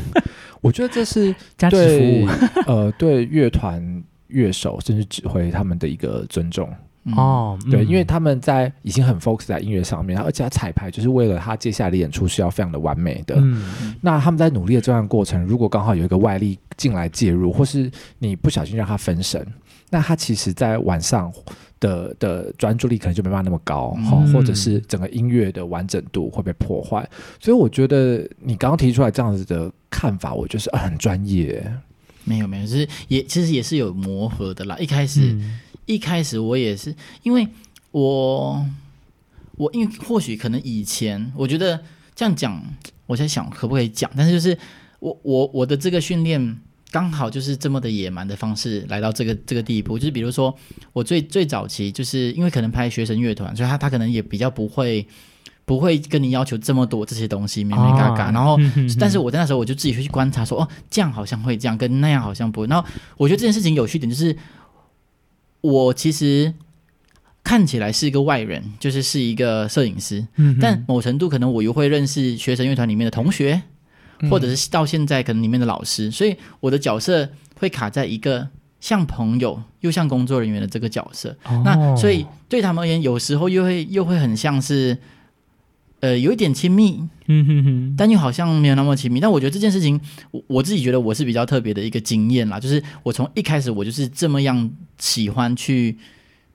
[0.62, 2.28] 我觉得这是 加值服务，
[2.66, 6.68] 呃，对乐团乐手甚至指挥他们的一个尊重
[7.16, 7.58] 哦。
[7.64, 13.34] 嗯、对，因为他们在已经很 focus 在音乐上面，而且他彩排就是为了他接下来的演出是要非常的完美的。
[13.38, 19.46] 嗯、那他们在努力的这段过程，如果刚好有一个外力进来介入，或是你不小心让他分神，
[19.90, 21.32] 那他其实在晚上。
[21.80, 27.08] 的的专注力可能就没办法那么高，嗯、或者是整个音乐的完整度会被破坏。
[27.40, 31.72] 所以我觉得你刚刚提出来这样子的看法，我觉得是很专业。
[32.24, 34.76] 没有没有，就是也其实也是有磨合的啦。
[34.78, 37.48] 一开始、嗯、一开始我也是，因为
[37.90, 38.64] 我
[39.56, 41.82] 我因为或许可能以前我觉得
[42.14, 42.62] 这样讲，
[43.06, 44.56] 我在想可不可以讲，但是就是
[44.98, 46.60] 我我我的这个训练。
[46.90, 50.52] 刚好就是这么的野蛮的方式来到这个这个地步，就是比如说
[50.92, 55.06] 我最最早期就是因为可能拍学生乐团，所以他他可能也比较不会
[55.64, 58.32] 不会跟你要求这么多这些东西，明明嘎嘎。
[58.32, 58.58] 然后，
[58.98, 62.66] 但是我在那时候我就自己会去观察说，哦，这样好像会这样，跟那样好像不会。
[62.66, 64.36] 然后我觉得这件事情有趣点就是，
[65.60, 66.52] 我其实
[67.44, 70.26] 看起来是一个外人，就是是一个摄影师，
[70.60, 73.62] 但某程度可能我又会认识学生乐团里面的同学。
[74.28, 77.28] 或者是到现在可能里面的老师，所以我的角色
[77.58, 78.48] 会卡在一个
[78.80, 81.36] 像朋友又像工作人员的这个角色。
[81.44, 84.98] 哦、那所以对他们而言，有时候又会又会很像是，
[86.00, 89.20] 呃，有一点亲密，嗯哼哼，但又好像没有那么亲密。
[89.20, 90.00] 但我觉得这件事情，
[90.32, 95.96] 我我自己觉得我是比较特别的一个经验啦，就是我从一开始我就是这么样喜欢去。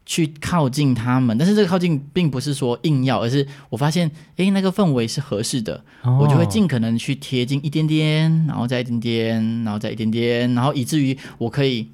[0.05, 11.89] 去靠近他们，但是这个靠近并不是说硬要，而是我发现，诶，那个氛围是合适的，哦、我就会尽可能去贴近一点点，然后再一点点，然后再一点点，然后以至于我可以，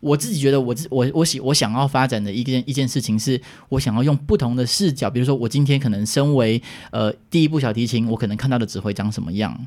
[0.00, 9.66] 我自己觉得我自我我喜我想要发展的一件一件事情是，我想要用不同的视角，比如说我今天可能身为呃第一部小提琴，我可能看到的指挥长什么样。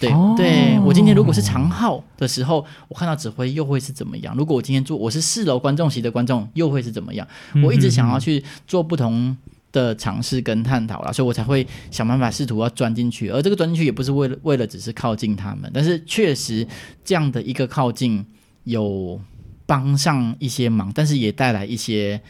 [0.00, 4.34] 对、哦、对，我今天如果是长号的时候，我看到指挥又会是怎么样？
[4.36, 7.26] 如果我今天做我是四楼观众席的观众，又会是怎么样？
[7.62, 9.36] 我一直想要去做不同
[9.70, 13.28] 的尝试跟探讨啦，所以我才会想办法试图要钻进去。
[13.28, 16.66] 而这个钻进去也不是为了为了只是靠近他们，但是确实
[17.04, 18.26] 这样的一个靠近
[18.64, 19.20] 有
[19.66, 22.20] 帮上一些忙，但是也带来一些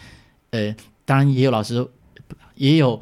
[0.51, 0.75] 呃，
[1.07, 1.89] 当然也有老师
[2.57, 3.01] 也有。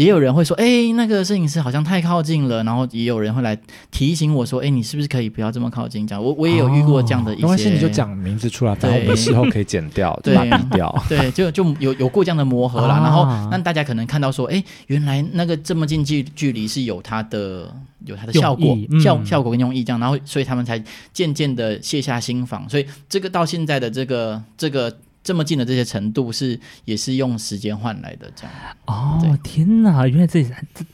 [0.00, 3.54] 也有人会说：“哎、欸，那个摄影师好像太靠近了。”然后也有人会来
[3.90, 7.42] 提醒我说：“哎、欸，你是不是可以不要这么靠近？”这样，我我也有遇过这样的一些。
[7.42, 11.04] 没关系，你就讲名字出来，然后我们事后可以剪掉， 对，把它毙掉。
[11.06, 12.88] 对，就就有有过这样的磨合了。
[12.88, 17.70] 然后让大家可能看到说：“哎、欸，原来那个这么近距距离是有它的
[18.06, 20.82] 有它的效果效、嗯、效果跟用意这样。”然后所以他们才
[21.12, 22.66] 渐渐的卸下心防。
[22.70, 24.96] 所以这个到现在的这个这个。
[25.22, 28.52] 这么近的这些程度是也是用时间换来的，这样
[28.86, 30.08] 哦，天哪！
[30.08, 30.42] 原来这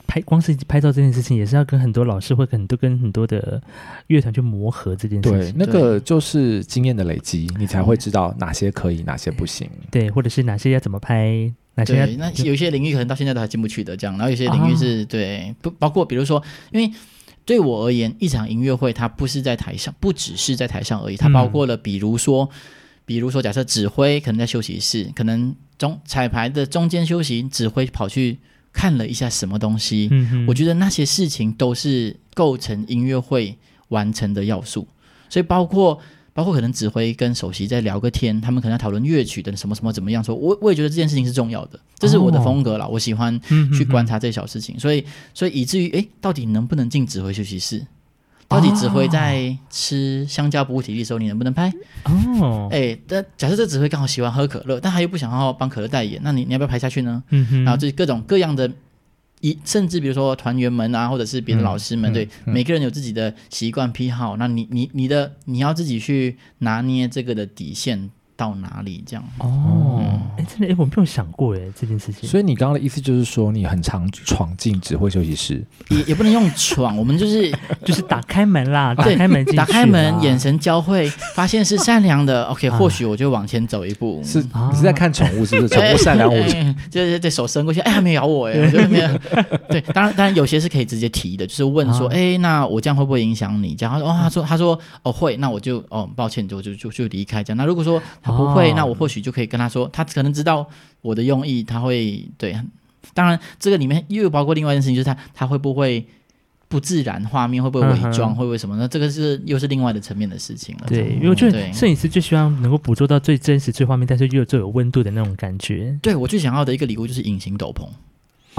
[0.05, 3.61] 拍光是拍照这件事情，也是要跟很多老师会很多跟很多的
[4.07, 5.39] 乐团去磨合这件事情。
[5.39, 9.69] 对，那个就是经验的累积，你才会知道哪些可以，哪些不行。
[9.89, 16.91] 对，或者是哪些要怎么拍，哪些对那有些领域可能到现在都还进不去的这样，然后有些领域是、哦、对不包括比如说，因为
[17.45, 22.43] 对我而言，一场音乐会它不是在台上，不只是在台上而已，它包括了比如说。
[22.43, 22.57] 嗯
[23.07, 28.37] 比如说，假设指挥可能在休息室，可能中彩排的中间休息，指挥跑去
[28.73, 30.09] 看了一下什么东西。
[30.45, 34.85] 我觉得那些事情都是构成音乐会完成的要素。
[35.29, 35.97] 所以包括
[36.33, 40.35] 包括可能指挥跟首席在聊个天，他们可能要讨论乐曲的什么什么怎么样说。
[40.35, 42.85] 我我也觉得这件事情是重要的，这是我的风格啦。
[42.85, 43.39] 哦、我喜欢
[43.75, 47.87] 去观察这些小事情，所以所以以至于诶，到底能不能进指挥休息室？
[48.47, 51.69] 到底指挥在吃香蕉补体力的时候，你能不能拍？
[52.05, 57.21] 哦，哎、欸，但假设这指挥刚好喜欢喝可乐，但他又不想要帮可乐代言，那你你要不要拍下去呢？
[57.29, 58.71] 嗯哼，然后这各种各样的，
[59.41, 68.09] 一甚至比如说团员们啊，或者是别的老师们，嗯、对、嗯嗯、每个人有自己的习惯癖好，那你你你的你要自己去拿捏这个的底线。
[68.37, 69.23] 到哪里这样？
[69.39, 69.99] 哦，
[70.37, 72.29] 哎、嗯，真的哎，我没有想过哎这件事情。
[72.29, 77.51] 所以你刚刚的意思就是说，你很常闯进指挥休息室，也也不能用闯， 我们就是
[77.83, 84.21] 就是打开门啦，打开门，打开门，眼神交汇，发现是善良的， OK，或许我就往前走一步。
[84.23, 85.69] 是，你是在看宠物是不是？
[85.75, 86.39] 宠物善良，我
[86.91, 89.09] 就是这手伸过去，哎，还没咬我哎，我觉得没有。
[89.67, 93.73] 对，当然当然有些是可以直接提的，就是问说，哎，那我这样会不会影响你？
[93.73, 97.57] 这样他说，哦，他说他说哦会，那我就哦抱歉，就就就就离开这样。
[97.57, 97.99] 那如果说。
[98.27, 100.67] 他不会，那我或许就可以跟他说，他可能知道
[101.01, 102.55] 我的用意，他会对。
[103.13, 106.05] 当然，这个里面又有包括另外一件事情，就是他他会不会
[106.67, 108.85] 不自然，画面会不会伪装，会不会什么呢？
[108.85, 110.85] 这个是又是另外的层面的事情了。
[110.87, 115.97] 对，因为我觉得摄影师最希望能够捕捉到最真实、最画面，但是又最有温度的那种感觉。
[116.01, 117.87] 对，我最想要的一个礼物就是隐形斗篷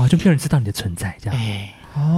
[0.02, 1.38] 啊，就没有人知道你的存在，这样。
[1.38, 1.74] 哎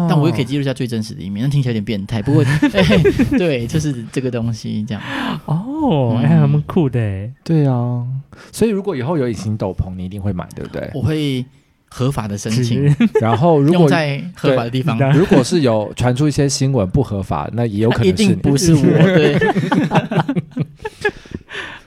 [0.08, 2.22] 但我又可以记录下最真实的一面，那听起来有点变态。
[2.22, 3.02] 不过，欸、
[3.38, 5.02] 对，就是这个东西这样。
[5.46, 7.00] 哦，还蛮、嗯欸、酷的。
[7.44, 8.04] 对啊，
[8.52, 10.90] 所以如果以后有隐形斗篷，你一定会买，对不对？
[10.94, 11.44] 我会
[11.88, 18.82] 合法的申请， 然后如果在合法的地方，如果是有传出一些新闻不合法，那也有可能是一定不是我。
[18.82, 19.38] 对。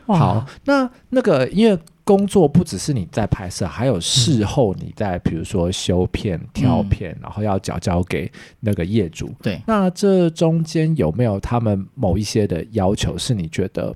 [0.08, 1.80] 好，那那个因为。
[2.06, 9.32] 工作不只是你在拍摄，还有事后你在，比如说修片、挑片，嗯、然后要交交给那个业主。
[9.42, 13.96] 对，那这中间有没有他们某一些的要求是你觉得，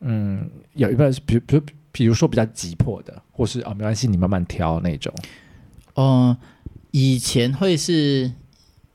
[0.00, 5.14] 嗯，有一个，比如，比如，比如说比较急迫的，或是啊、哦，没关系，你慢慢挑那种。
[5.94, 6.38] 嗯、呃，
[6.90, 8.32] 以前会是。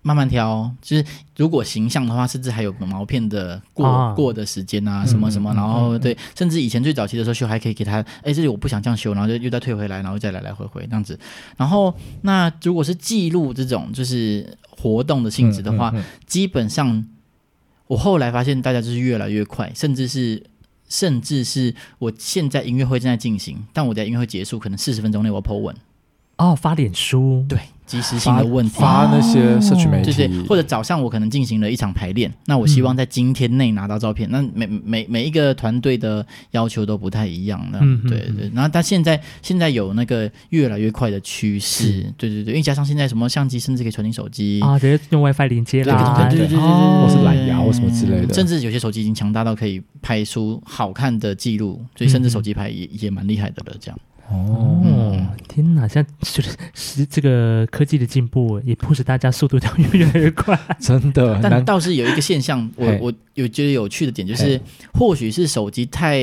[0.03, 11.19] 慢慢挑，就是如果形象的话，甚至还有毛片的过、啊、过的时间啊，什么什么，嗯、然后、嗯、对，甚至以前最早期的时候修还可以给他，哎，这里我不想这样修，然后就又再退回来，然后再来来回回这样子。
[11.55, 15.93] 然后那如果是记录这种就是活动的性质的话，
[16.25, 17.05] 基本上
[17.87, 20.41] 我后来发现大家就是越来越快，甚至是
[20.89, 25.75] 甚至是我现在音乐会正在进行，但我的音乐会结束可能四十分钟内我要 po 文
[26.41, 27.45] 哦，发脸书。
[27.47, 27.59] 对。
[27.83, 34.29] 即时性的问题，发那些社区媒体，对对，或者早上我可能进行了一场排练，那我希望在今天内拿到照片。
[34.31, 38.49] 那每每每一个团队的要求都不太一样，那对对。
[38.53, 44.61] 然后但现在现在有那个越来越快的趋势，对对对，因为加上现在什么相机甚至可以传进手机。
[44.61, 53.99] 啊，直接用 WiFi 连接啦，对对对对对，或是蓝牙或什么之类的，甚至有些手机已经强大到可以拍出好看的记录，所以甚至手机拍也也蛮厉害的了，这样。
[54.31, 54.81] 哦，
[55.47, 55.87] 天哪！
[55.87, 61.39] 现在就是是这个科技的进步，也迫使大家速度都越来越快， 真的。
[61.43, 64.59] 但倒是有一个现象， 我我有觉得有趣的点，就是
[64.93, 66.19] 或许是手机太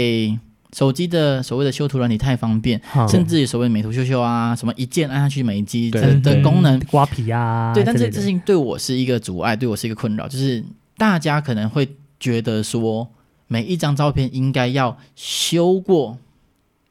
[0.72, 6.78] 手机的所谓的修图软体太方便，甚至于所谓美图秀秀啊，什么一键按下去美肌的的功能。
[6.90, 10.64] 刮皮啊，对，但这这事情对我是一个阻碍，对我是一个困扰，就是
[10.96, 11.88] 大家可能会
[12.18, 13.08] 觉得说，
[13.46, 16.18] 每一张照片应该要修过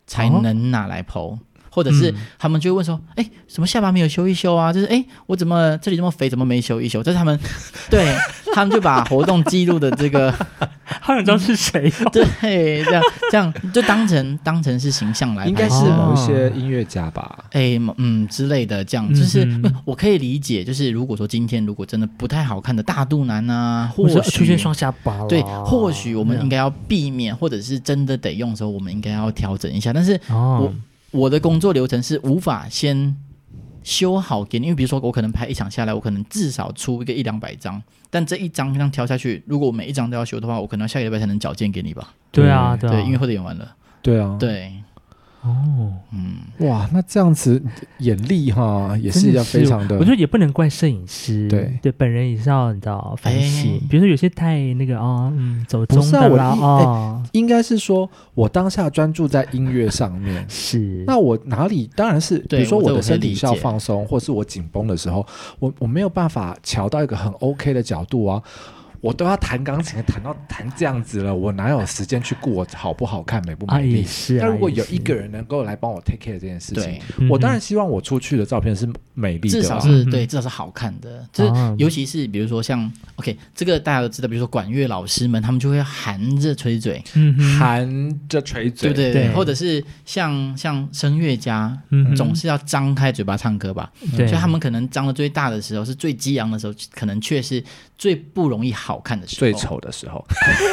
[0.07, 1.37] 才能拿来 po。
[1.77, 4.73] 或者是他们就会问说：“哎、嗯，什么下巴没有修一修啊？
[4.73, 7.39] 就是哎，我怎么这里这么肥，怎么没修一修？”这是他们
[7.87, 8.15] 对
[8.51, 10.31] 他们就把活动记录的这个，
[10.87, 11.87] 好想知道是谁？
[12.11, 17.45] 对，这样这样就当成当成是形象来，应该是某一些音乐家吧？
[17.51, 20.63] 哎，嗯之类的，这样就是、嗯、我可以理解。
[20.63, 29.93] 就是如果说今天如果真的不太好看的大肚腩啊，或者出现双下巴，对，或许我们应该要避免，或者是真的得用的时候，我们应该要调整一下。
[29.93, 30.73] 但是我，我
[31.17, 33.15] 我的工作流程是无法先
[33.83, 42.13] 修好给你，因为比如说我可能拍一场下来，我可能至少出一个一两百张，但这一张这样挑下去，如果我每一张都要修的话，我可能下个礼拜才能缴件给你吧？
[42.31, 44.71] 对啊，对，对，音乐会都演完了，对啊，对。
[45.47, 47.61] 哦，嗯，哇，那这样子
[47.99, 51.79] 眼力哈也是要非常的，我觉得也不能怪摄影师，对。
[51.81, 65.25] 对，本人也是要你知道反省，比如说有些太那个啊，嗯，走中的啦啊，应该是说我当下专注在音乐上面，是，那我哪里当然是，比如说我的身体是要放松，或是我紧绷的时候，
[65.59, 68.41] 我我没有办法调到一个很 OK 的角度啊。
[69.01, 74.03] 我都要弹钢琴，弹到弹这样子了，我哪有时间去顾我好不好看、美不美丽？
[74.03, 74.35] 是。
[74.35, 81.25] 那如果有一个人能够来帮我 take care 这件事情，我当然希望我出去的照片是美丽的，至少是对，至少是好看的。
[81.31, 87.03] 就是尤其是比如说像 OK，这个大家都知道，比如说管乐老师们，他们就会含着吹嘴，
[87.59, 91.77] 含着吹嘴，对对对，或者是像像声乐家，
[92.15, 93.91] 总是要张开嘴巴唱歌吧？
[94.15, 97.63] 所以他们可能张的最大的时候，是最激昂的时候，可能却是
[97.97, 100.23] 最不容易好看的时候，最丑的时候，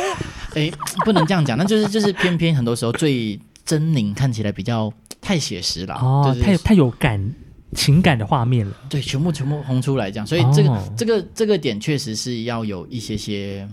[0.54, 0.70] 哎，
[1.04, 3.36] 不能这样讲，那就是就是偏偏很多时候最
[3.66, 7.34] 狰狞，看起来比较太写实了，哦，就是、太太有感
[7.72, 13.68] 情感的画面了，对，全部全部红出来这样，所以这个、哦、这个这个点确实是要有一些些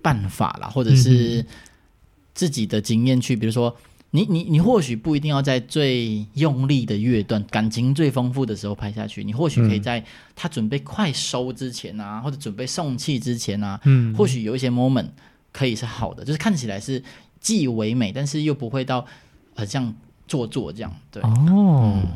[0.00, 1.44] 办法啦，或者是
[2.34, 3.76] 自己的经验去，比如说。
[4.16, 10.02] 你你你或许不一定要在最用力的乐段、感情最丰富的时候拍下去，你或许可以在
[10.34, 15.08] 他准备快收之前啊，或者准备送气之前啊，嗯，或许有一些 moment
[15.52, 17.02] 可以是好的，就是看起来是
[17.40, 19.04] 既唯美，但是又不会到
[19.54, 19.94] 很像
[20.26, 20.96] 做作这样。
[21.10, 22.06] 对哦，嗯、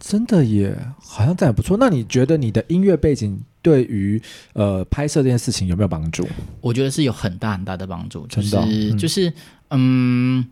[0.00, 1.76] 真的也，好像这样也不错。
[1.78, 4.18] 那你觉得你的音乐背景对于
[4.54, 6.26] 呃拍摄这件事情有没有帮助？
[6.62, 9.30] 我觉得是有很大很大的帮助，就是、就是
[9.68, 10.48] 嗯。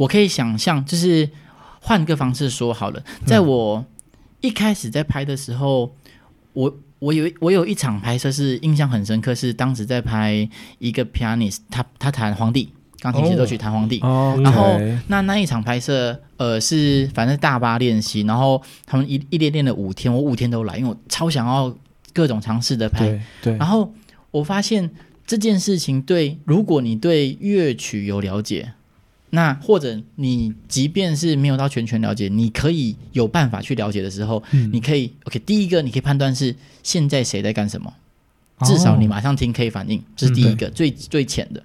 [0.00, 1.28] 我可以想象，就是
[1.82, 3.84] 换个方式说好了，在我
[4.40, 5.94] 一开始在拍的时候，
[6.54, 10.48] 我我有我有一场拍摄是印象很深刻，是当时在拍
[10.78, 13.98] 一个 pianist，他他弹皇帝钢琴协奏曲弹皇帝，
[14.42, 21.76] 然后那那一场拍摄，呃，是反正大巴练习，然后他们一一练练了五天，我五天都来，因为我超想要
[22.14, 23.92] 各种尝试的拍，对，对，然后
[24.30, 24.90] 我发现
[25.26, 28.72] 这件事情对，如果你对乐曲有了解。
[29.32, 35.38] 那或者你即便是没有到全权了解，你可以有办法去了解的时候，嗯、你可以 OK。
[35.38, 37.94] 第一个，你可以判断是现在谁在干什么，
[38.64, 41.62] 至少你马上听可以反应，这是第一个、嗯、最最浅的。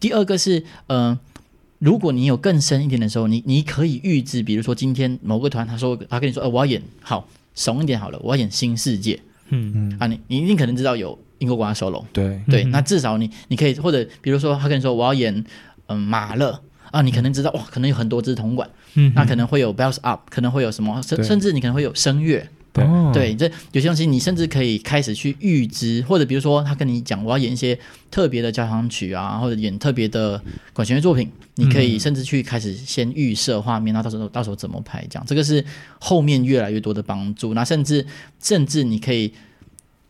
[0.00, 1.20] 第二个是，嗯、呃，
[1.80, 15.44] 如果你有更深一点的时候，你你可以预知，比如说今天某个团他说他跟你说，呃，我要演好怂一点好了，我要演新世界，嗯嗯啊，你你一定可能知道有英国国家 solo，对对，那至少你你可以或者比如说他跟你说我要演嗯、
[15.88, 16.58] 呃、马勒。
[16.92, 22.86] 啊，你可能知道哇，可能有很多支铜管，嗯，那可能会有 bells up，可能会有什么，甚甚至你可能会有声乐，对。
[23.12, 27.78] 对，这有些东西你甚至可以开始去预知，或者比如说他跟你讲我要演一些
[28.10, 30.40] 特别的交响曲啊，或者演特别的
[30.72, 35.24] 管弦乐作品，你可以甚至去开始先预设画面，那到时候到时候怎么拍，这样。
[35.26, 35.64] 这个是
[35.98, 37.54] 后面越来越多的帮助。
[37.54, 38.06] 那甚至
[38.38, 39.32] 甚至你可以，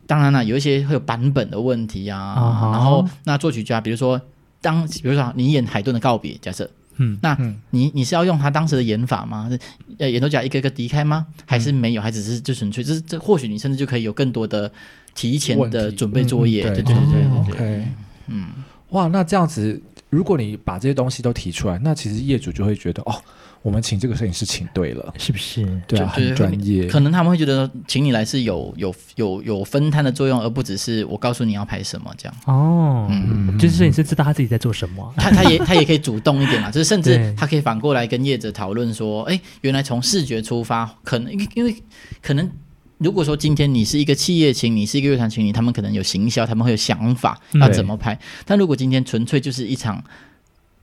[0.05, 4.19] 当然了，有一些会有版本的问题啊，哦、然后那作曲家比如说。
[4.63, 7.37] 当比如说你演海顿的告别，假设，嗯，那
[7.69, 9.47] 你你是要用他当时的演法吗？
[9.51, 9.59] 是
[9.99, 11.27] 呃演奏家一个一个离开吗？
[11.45, 12.01] 还是没有？
[12.01, 14.71] 还只是就纯粹，这是这或许你甚至就可以有更多的
[15.13, 17.87] 提前的准备作业，对对对对对
[18.27, 18.47] 嗯，
[18.89, 23.21] 哇，那这样子，如果你把这些东西都提出来，那其实业主就会觉得哦。
[23.63, 25.65] 我们请这个摄影师请对了，是不是？
[25.87, 26.85] 对啊，很专业。
[26.87, 32.35] 可能他们会觉得，请你来是有有有有分摊的作用，而不只是我告诉你要拍什么这样。
[32.45, 41.73] 哦，嗯，就是摄影师知道他自己在做什么，他他也他也可以主动一点嘛， 就是甚至他可以反过来跟业者讨论说，哎，原来从视觉出发，可能因为
[42.21, 42.51] 可能
[42.97, 48.19] 如果说今天你是一个企业请你是一个乐团请你，他们可能有行销，他们会有想法要怎么拍。
[48.45, 50.03] 但如果今天纯粹就是一场。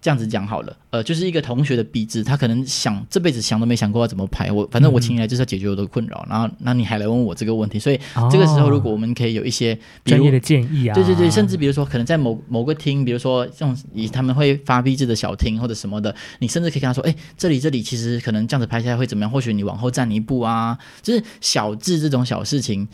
[0.03, 4.51] 这样子讲好了，呃，就是一个同学的壁纸，他可能想这辈子想都没想过要怎么拍。
[4.51, 19.31] 我反正我请你来就是要解决我的困扰，嗯、然后那你还来问我这个问题，所以这个时候如果我们可以有一些专业的建议啊，对对对，甚至比如说可能在某某个厅，比如说这种以他们会发毕制的小厅或者什么的，你甚至可以跟他说，哎，这里这里其实可能这样子拍下来会怎么样？
[19.31, 22.89] 或许你往后站一步啊，就是小智这种小事情。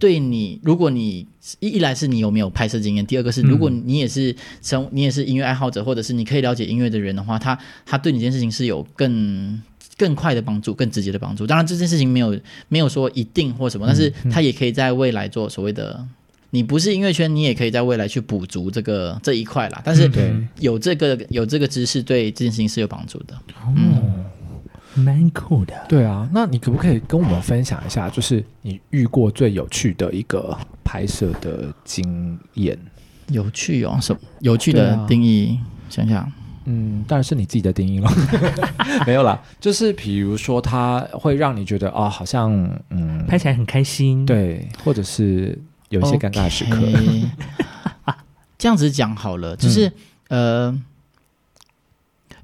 [0.00, 1.26] 对你，如果你
[1.60, 9.62] 一一来是你有没有拍摄经验，第二个是如果你也是生，你也是音乐爱好者，或者是你可以了解音乐的人的话，他他对你这件事情是有更
[9.98, 11.46] 更快的帮助，更直接的帮助。
[11.46, 16.02] 当然这件事情没有没有说一定或什么，但是他也可以在未来做所谓的，
[16.48, 19.82] 你不是音乐圈，你也可以在未来去补足这个这一块啦。
[19.84, 20.10] 但是
[20.58, 23.38] 有这个有这个知识，对这件事情是有帮助的。
[23.76, 24.24] 嗯。
[24.94, 32.76] 蛮酷的，对啊，那你可不可以跟我们分享一下，就是你遇过最有趣的一个拍摄的经验？
[33.28, 35.56] 有趣哦，什么有趣的定义？
[35.62, 36.32] 啊、想想，
[36.64, 38.10] 嗯，当然是你自己的定义了。
[39.06, 42.52] 没有啦，就是比如说，它会让你觉得啊、哦，好像
[42.90, 45.56] 嗯，拍起来很开心，对，或者是
[45.90, 46.76] 有一些尴尬的时刻。
[46.76, 47.28] Okay
[48.58, 49.86] 这样子讲好了，就是、
[50.28, 50.82] 嗯、呃，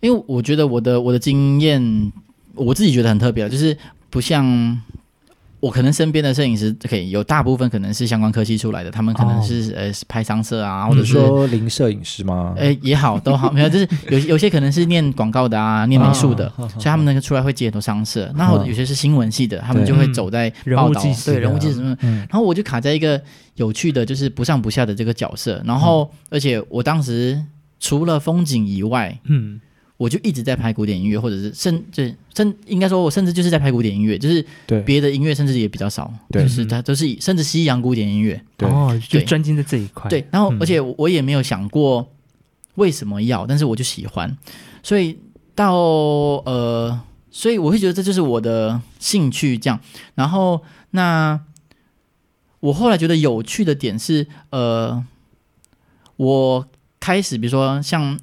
[0.01, 2.13] 因为我觉得我的我的经验。
[2.57, 3.77] 我自己觉得很特别，就是
[4.11, 4.81] 不像
[5.61, 12.55] 我可能身边的摄影师，可以有大部分可能是相关科系出来的，他们可能是、哦、呃拍商社啊，或者说零摄影师吗？
[12.57, 18.31] 诶也好都好，没有，就是 有有些可能是念广告的啊，念美术的，哦、所以他们那个出来会接很多商摄。
[18.37, 21.97] 那、哦、有些是新闻系的，他们就会走在报道，对人物记者什么。
[22.01, 23.21] 然后我就卡在一个
[23.55, 25.61] 有趣的，就是不上不下的这个角色。
[25.65, 27.43] 然后、嗯、而且我当时
[27.81, 29.61] 除了风景以外，嗯。
[29.99, 34.45] 我就一直在拍古典音乐，或者是甚至甚应该说，我甚至就是在拍古典音乐，就是
[34.85, 40.11] 别的音乐甚至也比较少，对就是它都是以甚至西洋古典音乐，对哦，就专精在这一块。
[40.11, 42.13] 对，然后而且我也没有想过
[42.75, 44.37] 为什么要，但是我就喜欢，
[44.83, 45.19] 所以
[45.55, 49.81] 到呃，所以我会觉得这就是我的兴趣这样。
[50.15, 51.41] 然后那
[52.61, 55.03] 我后来觉得有趣的点是，呃，
[56.17, 56.69] 我
[57.01, 58.19] 开始比如说像。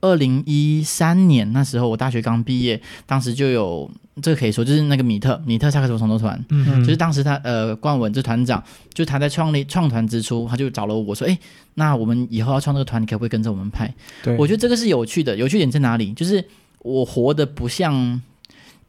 [0.00, 3.90] 二零一三年那时候，我大学刚毕业，当时就有
[4.22, 11.38] 这个可以说，就是那个米特米特萨克斯重奏团，嗯哼，就是当时他呃冠文这团长，就他在创立创团之初，他就找了我说，哎，
[11.74, 13.92] 那我们以后要创这个团，你可不可以跟着我们拍？
[14.22, 16.12] 对，我觉得这个是有趣的，有趣点在哪里？
[16.12, 16.44] 就是
[16.80, 18.20] 我活得不像，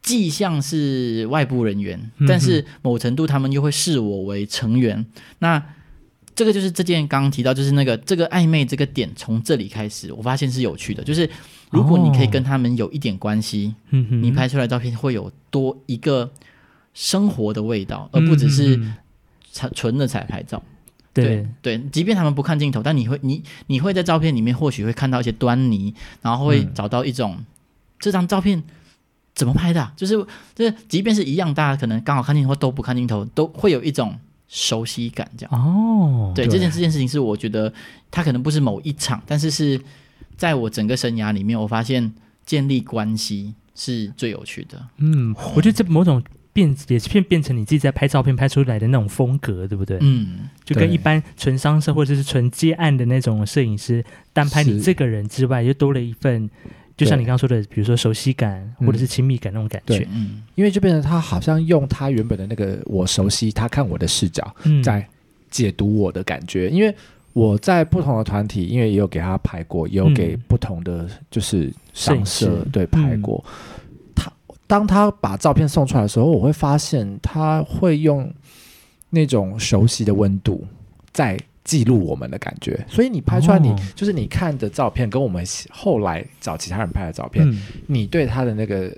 [0.01, 5.05] 既像是外部人员，但是某程度他们又会视我为成员，
[5.39, 5.63] 那。
[6.37, 11.03] 这个就是这件刚刚提到，就是那个这个暧昧这个点，从这里开始，我发现是有趣的。
[11.03, 11.27] 就是
[11.71, 16.29] 如果你可以跟他们有一点关系，哦、你拍出来照片会有多一个
[16.93, 18.79] 生活的味道，而不只是
[19.73, 20.61] 纯的彩拍照。
[21.11, 27.45] 对对，即便他们不看镜头，但你会你你会在照片里面或许会看到一些端倪，然后会找到一种、嗯、
[27.97, 28.61] 这张照片
[29.33, 30.13] 怎么拍的、啊，就是
[30.53, 34.15] 就是，即便是一样，大家可能刚好看镜头或都不看镜头，都会有一种。
[34.47, 37.71] 熟悉感，这样哦，对，对这件这件事情是我觉得
[38.09, 39.79] 它可能不是某一场，但是是
[40.35, 42.13] 在我整个生涯里面，我发现
[42.45, 44.87] 建立关系是最有趣的。
[44.97, 46.23] 嗯，我觉得这某种
[46.53, 49.97] 变也是变变成你自己在拍照片拍出来的那种风格，对不对？
[50.01, 56.49] 嗯，就跟一般纯商社或者是纯接案的那种摄影师单拍你这个人之外，又多了一份。
[56.97, 65.07] 就像你刚刚说的，比如说熟悉感或者是亲密感那种感觉，嗯，因为就变成他好像用他原本的那个我熟悉他看我的视角，在
[65.51, 66.69] 解读我的感觉。
[66.71, 66.91] 因为
[67.33, 73.45] 我在不同的团体，因为也有给他拍过，也有给不同的就是上色对拍过。
[74.15, 74.33] 他
[74.65, 78.33] 当他把照片送出来的时候，我会发现他会用
[79.11, 80.65] 那种熟悉的温度
[81.13, 81.39] 在。
[81.67, 88.89] 记录我们的感觉，所以你拍出来你，你、哦、就是你看的照片，跟我们后来找其他人拍的照片，嗯、你对他的那个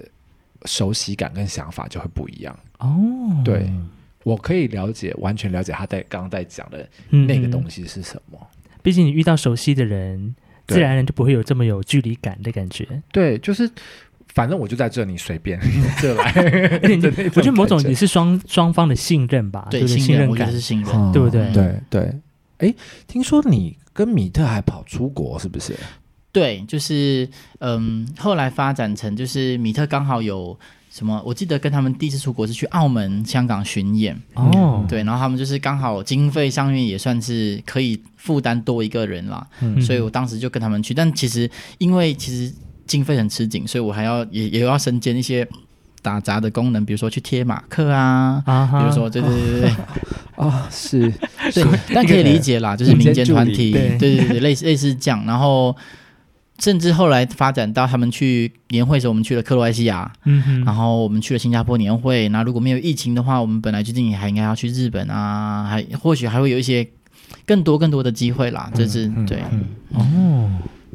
[0.66, 2.88] 熟悉感跟想法就会不一样哦。
[3.44, 3.68] 对，
[4.24, 8.40] 我可以了解，完全了解他在刚刚在讲的那个东西是什么。
[8.84, 10.36] 毕竟你遇到熟悉的人，
[10.68, 12.86] 自然而然就不会有这么有距离感的感觉。
[13.12, 13.68] 对，就是
[14.28, 15.60] 反正我就在这，你随便
[16.00, 16.32] 这来。
[17.36, 21.52] 我觉得某种也是双双方的信任吧，对，信任感是信任，嗯、对不对？
[21.52, 22.14] 对对。
[22.60, 22.74] 哎，
[23.08, 25.76] 听说你跟米特还跑出国，是不是？
[26.32, 27.28] 对，就是
[27.60, 30.58] 嗯，后来发展成就是米特刚好有
[30.92, 41.50] 什么，我记得跟他们第一次出国是去澳门、香港巡演哦，对，然后他们就是刚好经费上面也算是可以负担多一个人啦，嗯，所以我当时就跟他们去，但其实
[41.80, 42.54] 因为其实
[42.86, 45.48] 经费很吃紧，所以我还要也也要身兼一些。
[46.02, 49.70] 打杂的功能，比如说去贴马克啊，啊比如说对对对对，
[50.36, 51.12] 啊 是，
[51.54, 55.24] 对，但可以理解啦，就是民间团体，对对对， 类似类似这样。
[55.26, 55.76] 然后
[56.60, 62.28] 甚至后来发展到他们去年会的时候，我们去了克罗埃西亚，嗯，然后我们去了新加坡年会。
[62.30, 66.88] 那如果没有疫情的话，我们本来最近也还应该要去日本啊，还或许还会有一些
[67.46, 68.72] 更多更多的机会啦。
[68.74, 70.50] 这是、嗯、对，嗯、哦。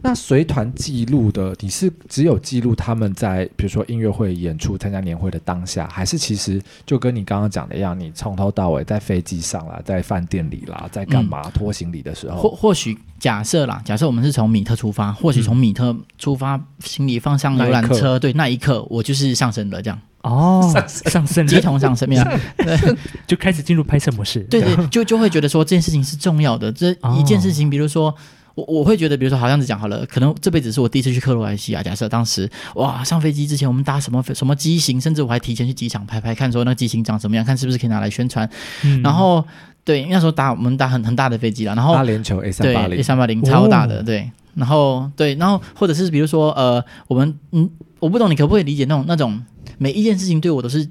[0.07, 12.37] 那随团记录的，你是只有记录他们在比如说音乐会演出、参加年会的当下，还是其实就跟你刚刚讲的一样，你从头到尾在飞机上啦，在饭店里啦，在干嘛拖行李的时候？
[12.37, 22.25] 或或许假设啦，假设我们是从米特出发，或许从米特出发，行李放上游览车，对，那一刻我就是上升了，这样哦，上升，接同上升，没有，
[23.27, 28.15] 就开始进入拍摄模式，对对，就就会觉得说这件事情是重要的，这一件事情，比如说。
[28.55, 31.83] 我我会觉得，比如说，好像子讲好了，可能这辈子是我第一次去克罗埃西亚。
[31.83, 38.49] 假设当时哇，上飞机之前我们搭什么什么机型，甚至我还提前去机场拍拍看，说那个机型长什么样，看是不是可以拿来宣传。
[38.85, 39.45] 嗯、然后
[39.85, 44.31] 对，那时候搭我们搭很很大的飞机了，然后阿联酋 A 三八零 A 三八零超大的，对。
[44.55, 49.43] 然后对，然后或者是比如说呃，我们嗯，我不懂你可不可以理解那种那种
[49.79, 50.89] 每一件事情对我都是。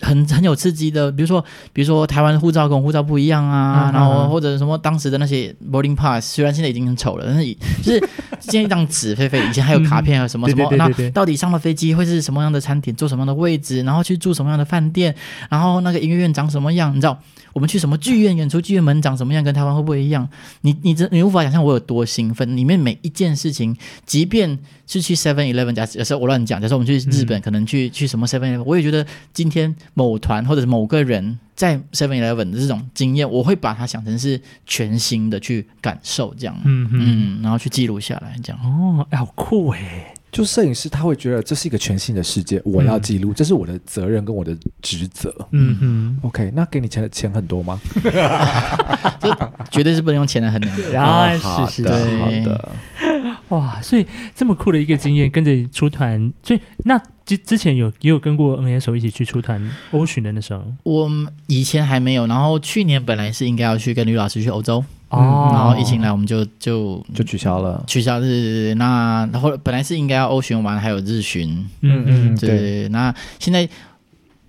[0.00, 15.14] 很很有刺激的，比如说，比如说台湾护照跟护照不一样啊，嗯、然后或者什么当时的那些 boarding pass，虽然现在已经很丑了，但是就是一张纸飞飞，以前还有卡片啊什么什么，那到底上了飞机会是什么样的餐点，坐什么样的位置，然后去住什么样的饭店，
[15.48, 17.18] 然后那个音乐院长什么样，你知道？
[17.52, 19.42] 我们去什么剧院演出，剧院门长什么样？
[19.42, 20.28] 跟台湾会不会一样？
[20.60, 22.54] 你你真你无法想象我有多兴奋。
[22.54, 23.74] 里面每一件事情，
[24.04, 38.60] 即便是去 Seven Eleven，假设我乱讲，假设我们去日本，嗯、可能去去什么 Seven Eleven，我也觉得今天某团或者是某个人在 Seven Eleven 的这种经验，我会把它想成是全新的去感受，这样，嗯哼嗯，然后去记录下来，这样。
[38.62, 40.12] 哦，哎，好酷哎。
[40.32, 45.34] 就摄影师他会觉得这是一个全新的世界，我要记录，嗯、这是我的责任跟我的职责。
[45.52, 47.80] 嗯哼，OK，那给你钱的钱很多吗？
[49.18, 49.34] 这
[49.70, 50.92] 绝对是不能用钱来衡量的。
[51.00, 51.32] 啊，
[51.66, 52.72] 是是的，好的。
[53.48, 59.60] 哇，所以这么酷的一个经验，跟着出团，所以那之之前有也有跟过 NSO 一起去出团
[59.90, 61.10] 欧巡的那时候，我
[61.48, 64.82] 以前还没有，然后去年本来是应该要去跟吕老师去欧洲。
[65.08, 68.74] 哦，然后疫情来，我们就就就取消了，取消日。
[68.74, 72.48] 那然后本来是应该要欧巡完，还有日巡，嗯嗯，对。
[72.48, 73.68] 对那现在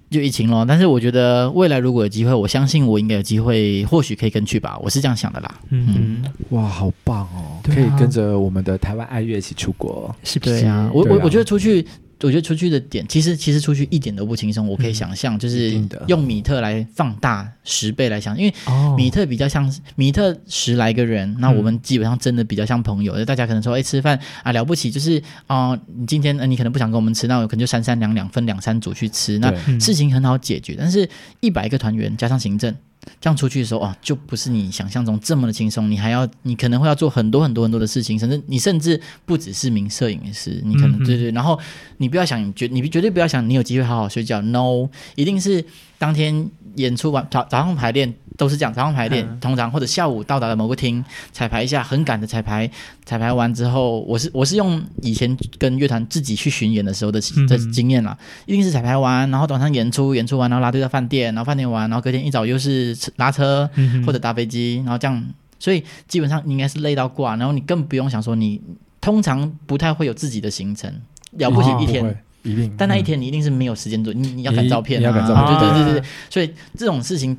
[0.09, 4.75] 就疫情了，但是我觉得未来如果有机会，我相信我应该有机会，或许可以跟去吧。
[4.81, 5.55] 我是这样想的啦。
[5.69, 10.89] 嗯，嗯哇，好棒哦，可以跟着我们的台湾爱乐一起出国，是不是啊？
[10.91, 11.85] 我我我觉得出去。
[12.21, 14.67] 我觉得出去的点，其实其实出去一点都不轻松。
[14.67, 18.53] 我可以想象，就是用米特来放大十倍来想，因为
[18.95, 23.23] 米特比较像米特十来个人，那我们基本上真的比较像朋友。
[23.23, 30.75] 大家可能说，哎，吃饭啊了不起，就是啊，你今天你可能不想跟我们吃，那我可能就三三两两分两三组去吃，那事情很好解决。
[30.77, 31.07] 但是
[31.39, 32.75] 一百个团员加上行政。
[33.19, 35.89] 这样出去的时候啊，就不是你想象中这么的轻松。
[35.89, 41.31] 你还要，你可能会要做很多很多很多的事情，甚至你甚至不只是名摄影师，你可能、嗯、对对。
[41.31, 41.59] 然后
[41.97, 44.41] 你不要想，绝你绝对不要想，你有机会好好睡觉。
[44.41, 45.63] No，一定是
[45.97, 48.13] 当天演出完早早上排练。
[48.37, 52.69] 都是这样，早上排练，嗯、通常或者下午到达了某个厅彩排一下，很赶的彩排。
[53.03, 57.19] 彩排完之后，我是我是用以前跟乐团自己去巡演的时候的
[57.49, 63.67] 的经验啦，嗯、一定是彩排完，然后晚上演出，演出完然后拉队到饭店，然后饭店完，然后隔天一早又是拉车
[64.05, 65.25] 或者搭飞机，然后这样，
[65.57, 68.61] 所以基本上应该是累到挂，然后你更不用想说你
[69.01, 70.93] 通常不太会有自己的行程，
[71.31, 72.13] 了不起一天，哦、
[72.51, 77.37] 一定，但那一天你一定是没有时间做，你你要赶照片、啊，你要赶照片，对对对对，所以这种事情。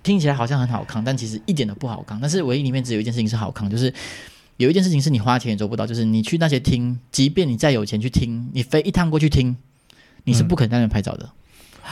[0.00, 2.18] 听起来好像很好扛，但其实一点都不好扛。
[2.20, 3.92] 但是唯一里面只有一件事情是好扛，就是
[4.56, 9.54] 有一件事情是你花钱也做不到，就是你去那些厅，即便你再有钱去听，你飞一趟过去听，
[10.24, 11.28] 你是不可能在那边拍照的。
[11.82, 11.90] 嗯、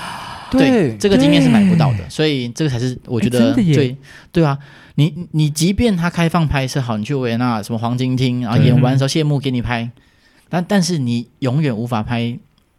[0.52, 3.94] 对，对这个经验是买不到的，所以这个才是我觉得最
[4.30, 4.57] 对啊。
[4.94, 9.90] 你你即便他开放拍摄好，你去维也纳什么黄金厅，然后演完的时候谢幕给你拍，
[10.48, 12.38] 但但是你永远无法拍。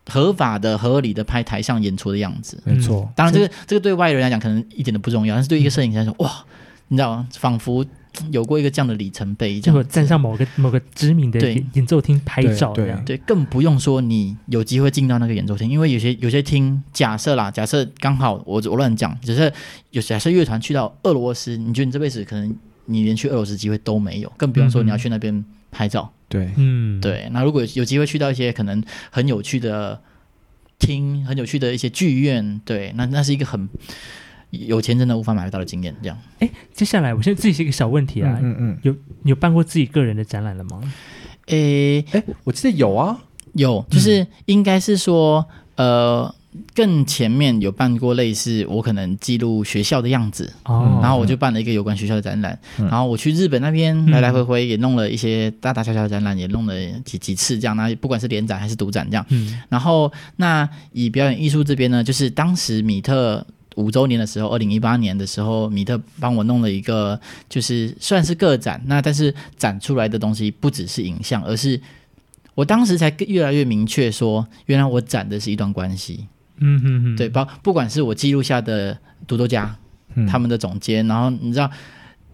[0.10, 3.10] 合法的、合理的拍台上演出的样子，没错。
[3.16, 6.32] 当然，这个这个对外人来讲可能一点都不重要，但是对一个摄影师来说，哇，
[6.88, 7.28] 你知道吗？
[7.34, 7.86] 仿佛
[8.32, 11.39] 有过一个这样的里程碑，这样站上某个某个知名的
[11.74, 19.51] 演奏厅拍照，对对，更不用说你有机会进到那个演奏厅，因为有些有些厅，假设啦，假设刚好我我乱讲，只是
[19.91, 22.55] 有假设乐团去到俄罗斯，你觉得你这辈子可能
[22.86, 26.13] 你连去俄罗斯机会都没有，更不用说你要去那边拍照。
[26.30, 27.30] 对，嗯，对。
[27.32, 30.01] 那如果有机会去到一些可能很有趣的
[30.78, 33.70] 厅，很有趣的一些剧院，对，那那是一个很
[34.49, 35.95] 有钱真的无法买得到的经验。
[36.01, 40.82] 这样，哎，接下来我现在自己是一个小问题啊，嗯嗯，嗯有有办过自己个人的展览了吗？
[41.47, 43.20] 诶诶，我记得有啊，
[43.53, 46.34] 有，就是应该是说，呃。
[46.76, 56.74] 更前面有办过类似，我可能记录学校的样子，哦，然后我就办了一个有关学校的展览，嗯、然后我去日本那边来来回回也弄了一些大大小小的展览，也弄了
[57.05, 63.45] 几几次这样，那不管是联展还是独展这样，嗯，然后那以表演艺术这边呢，就是当时米特
[63.76, 71.80] 五周年的时候，二零一八年的时候，米特帮我弄了一个，就是算是个展，那但是展出来的东西不只是影像，而是
[72.55, 76.26] 我当时才越来越明确说，原来我展的是一段关系。
[76.60, 79.76] 嗯对，包不管是我记录下的独多家，
[80.16, 81.70] 嗯、他们的总监，然后你知道，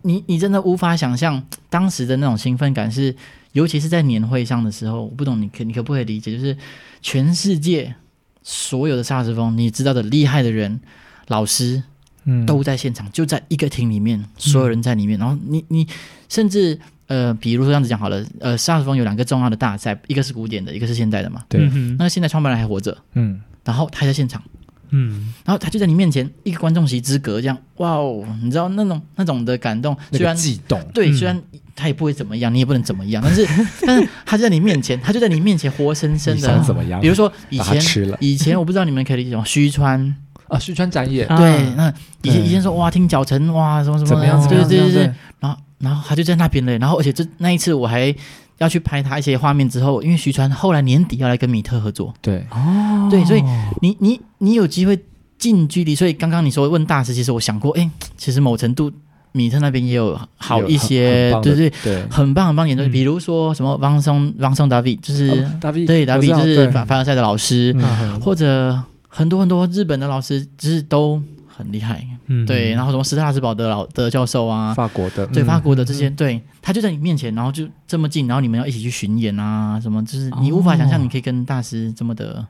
[0.01, 3.15] 你你真的无法想象当时的那种兴奋感是，是
[3.53, 6.57] 尤其是在年会上的时候，我不懂你可你可不可以理解，就是
[7.01, 7.93] 全世界
[8.41, 10.79] 所有的萨克斯风你知道的厉害的人，
[11.27, 11.83] 老师，
[12.25, 15.87] 嗯，都在现场，就在一个厅里面，所有人在里面，嗯、然后你你
[16.29, 23.41] 甚至呃，比如说这样子讲好了，呃，萨克斯风有两个重要的大赛，一个是古典的，一个是现代的嘛，对，嗯、那现在创办人还活着，嗯。
[23.63, 24.41] 然后他在现场，
[24.89, 31.41] 嗯，然后他就在你面前，一个观众席之隔，这样，哇哦，你知道那种那种的感动，虽然悸动，对，虽然
[31.75, 33.47] 他也不会怎么样，你也不能怎么样，但是
[33.85, 36.63] 但是他就在你面前，他就在你面前活生生的。
[36.63, 36.99] 怎么样？
[37.01, 37.81] 比如说以前
[38.19, 39.43] 以前我不知道你们可以理解吗？
[39.45, 40.15] 须川。
[40.49, 41.91] 啊，虚川展演，对，那
[42.21, 44.47] 以前以前说哇，听脚程哇，什么什么，怎么样子？
[44.47, 48.13] 对对对对，然后然后他就在那边嘞，然后而且这那一次我还。
[48.57, 52.45] 要去拍他一些画面之后，因为徐川后来年底要来跟米特合作，对。
[52.51, 53.43] 哦，对，所以
[53.81, 54.97] 你你你有机会
[55.37, 58.91] 近距离，所以刚刚你说问大师，其实我想过，哎，其实某程度
[59.31, 67.75] 米特那边也有好一些，对对对，很棒很棒演奏，比如说什么汪松汪松达比，就是达比对达比就是凡凡尔赛的老师，
[68.21, 71.21] 或者很多很多日本的老师，就是都。
[71.55, 82.45] 很厉害，嗯，对，然后什么斯特拉斯堡的老的教授啊，法国的，对，法国的这些，对，他就在你面前，然后就这么近，然后你们要一起去巡演啊，什么，就是你无法想象，你可以跟大师这么的。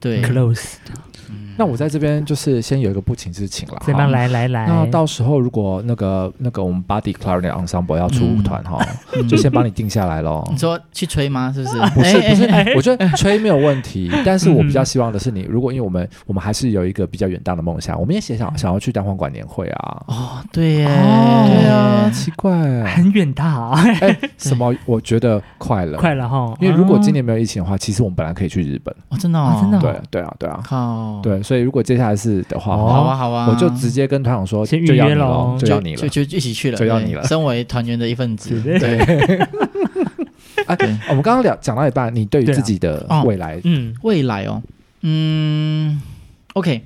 [0.00, 0.74] 对，close。
[1.58, 3.82] 那我在这边就是先有一个不情之请了。
[4.12, 8.78] 来来来，那到时候如果那个那个我们 Body Clarinet Ensemble 要出舞团哈，
[9.28, 10.46] 就先帮你定下来喽。
[10.52, 11.52] 你说去吹吗？
[11.52, 11.80] 是不是？
[11.90, 20.02] 不是不是，我觉得吹没有问题， 但是我比较希望的是你，如果因为我们我们还是有一个比较远大的梦想，我们也想想要去单簧管年会啊。
[20.06, 22.52] 哦，对耶，对啊，奇怪，
[22.84, 23.82] 很远大啊。
[24.00, 24.72] 哎， 什么？
[24.86, 26.54] 我觉得快了，快了哈。
[26.60, 28.94] 因为如果今年没有疫情的话，其实我们本来可以去日本。
[29.08, 29.87] 哦，真的哦，真的。
[29.92, 37.22] 对对啊，对啊，靠，对，所以如果接下来是的话，好啊，好啊，我就直接跟团长说，先预约喽，就要你了，就就一起去了，就要你了。
[37.24, 38.98] 身为团员的一份子，对。
[40.66, 40.76] 哎，
[41.08, 44.62] 我们刚刚聊讲到一半，你对于自己的未来，嗯，未来哦，
[45.02, 46.00] 嗯
[46.54, 46.82] ，OK，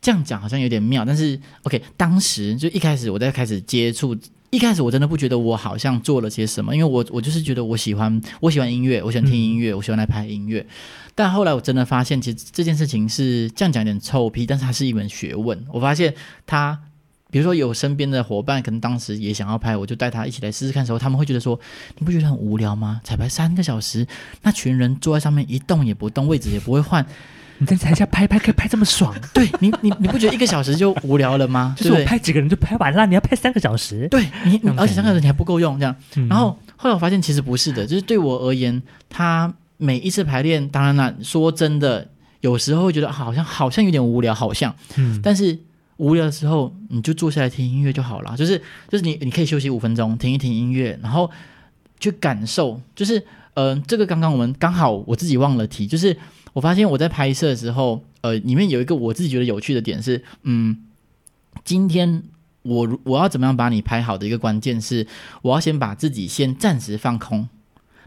[0.00, 4.16] 这样讲好像有点妙，但是 OK，当时就一开始我在开始接触。
[4.52, 10.66] 一开始我真的不觉得我好像做了些什么，因为我我就是觉得我喜欢我喜欢音乐，我喜欢听音乐，我喜欢来拍音乐。
[11.14, 15.58] 但后来我真的发现，其实这件事情是这样讲有点臭屁，但是它是一门学问。
[15.72, 16.78] 我发现他，
[17.30, 21.58] 比如说有身边的伙伴，可能当时也想要拍，我就带他一起来试试看的时候，他们会觉得说
[21.96, 23.00] ：“你不觉得很无聊吗？
[23.04, 24.06] 彩排三个小时，
[24.42, 27.06] 那群人坐在上面一动也不动，位置也不会换。”
[27.62, 29.14] 你在台下拍拍可以拍这么爽？
[29.32, 31.74] 对你，你你不觉得一个小时就无聊了吗？
[31.78, 34.08] 就是我拍几个人就拍完了，你要拍三个小时？
[34.08, 35.94] 对你，而且三个小时你还不够用这样。
[36.28, 42.08] 然后后来我发现其实不是的，就是对我而言，他每一次排练，当然了，说真的，
[42.40, 45.56] 有时候会觉得好像好像有点无聊，好像，嗯，但是
[45.98, 51.30] 无聊的时候你就坐下来听音乐就好了，就是就是你你可以休息五分钟，听一听音乐，然后
[52.00, 53.20] 去感受，就是
[53.54, 56.16] 嗯、呃，这个刚刚我们刚好我自己忘了提，就是。
[56.52, 60.76] 我发现我在拍摄的时候，呃，里面有一个我自己觉得有趣的点是，嗯，
[61.64, 62.22] 今天
[62.62, 65.06] 我我要怎么样把你拍好的一个关键是，
[65.42, 67.48] 我要先把自己先暂时放空，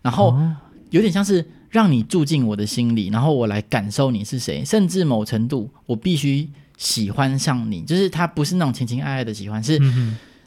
[0.01, 0.37] 然后
[0.91, 9.79] 有点像是让你住进我的心里，然后我来感受你是谁，甚至某程度我必须喜欢上你，就是他不是那种情情爱爱的喜欢，是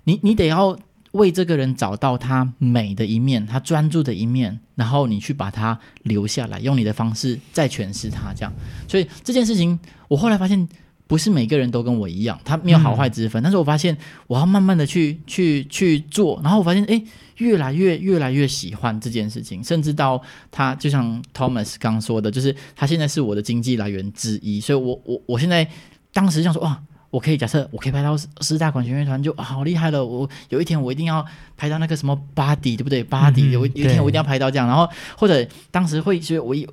[0.05, 0.79] 你你得要。
[1.19, 8.53] 为这个人找到他美的一面，他专注的一面，然后你去把他留下来，用你的方式再诠释他，这样。
[8.89, 10.67] 所以这件事情，我后来发现
[11.07, 13.43] 不是每个人都跟我一样，他没有好坏之分。
[13.43, 13.95] 嗯、但是我发现
[14.27, 17.03] 我要慢慢的去去去做，然后我发现哎，
[17.37, 24.61] 越来越越来越喜欢这件事情，甚至到他就像 Thomas 刚说的，就是他现在是我的经济来源之一。
[24.61, 25.69] 所以我我我现在
[26.13, 26.81] 当时想说哇。
[27.11, 30.05] 我可以假设，我可以拍到四大管弦乐团就好厉害了。
[30.05, 31.25] 我有一天我一定要
[31.57, 34.69] 拍到那个什么 body，对不对？body 有有一天我一定要拍到这样。
[34.69, 34.87] 然后
[35.17, 36.69] 或者当时会说，我有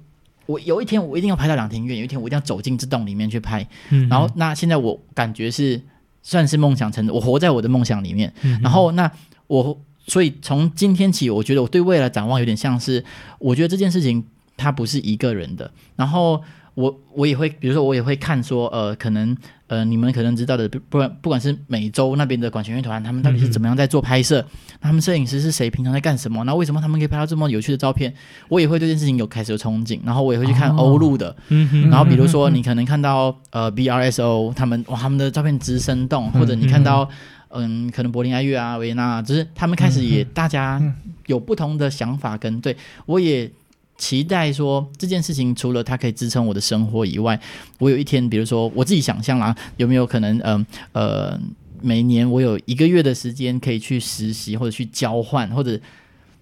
[0.46, 3.66] 我有一天我一定要拍到两庭院，有一天我一定要走进这栋里面去拍。
[4.10, 5.82] 然后那现在我感觉是
[6.22, 8.34] 算是梦想成真，我活在我的梦想里面。
[8.62, 9.10] 然后那
[9.48, 13.04] 我所以从今天起，我觉得我对未来展望有点像是，
[13.40, 14.26] 我觉得这件事情
[14.58, 15.72] 它不是一个人的。
[15.96, 16.44] 然后。
[16.76, 19.34] 我我也会，比如说我也会看说，呃，可能
[19.68, 24.48] 呃，你们可能知道的，不管不管是美洲那边的管弦乐团，他们到底是怎么样在做拍摄，嗯、
[24.80, 28.14] 他们摄影师是谁，平常在干什么，那为什么他们可以拍到这么有趣的照片？
[28.50, 37.10] 我也会对这件事情有开始有憧憬，然后我也会去看欧陆的，嗯，然后比如说你可能看到呃 BRSO 他们哇，他们的照片之生动，或者你看到。
[37.58, 40.82] 嗯，可能柏林爱乐啊，维也纳，只是他们开始也大家
[41.28, 43.50] 有不同的想法，跟对我也
[43.98, 47.40] 期待说这件事情，除了它可以支撑我的生活以外，
[47.80, 51.40] 我有一天，比如说我自己想象啦，有没有可能，嗯呃，呃，
[51.82, 55.80] 每年我有一个月的时间可以去实习或者去交换或者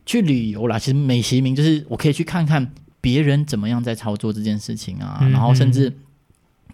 [0.05, 0.79] 去旅游啦。
[0.79, 5.91] 其实美其名就是我可以去看看别人怎么样在操作这件事情啊，然后甚至。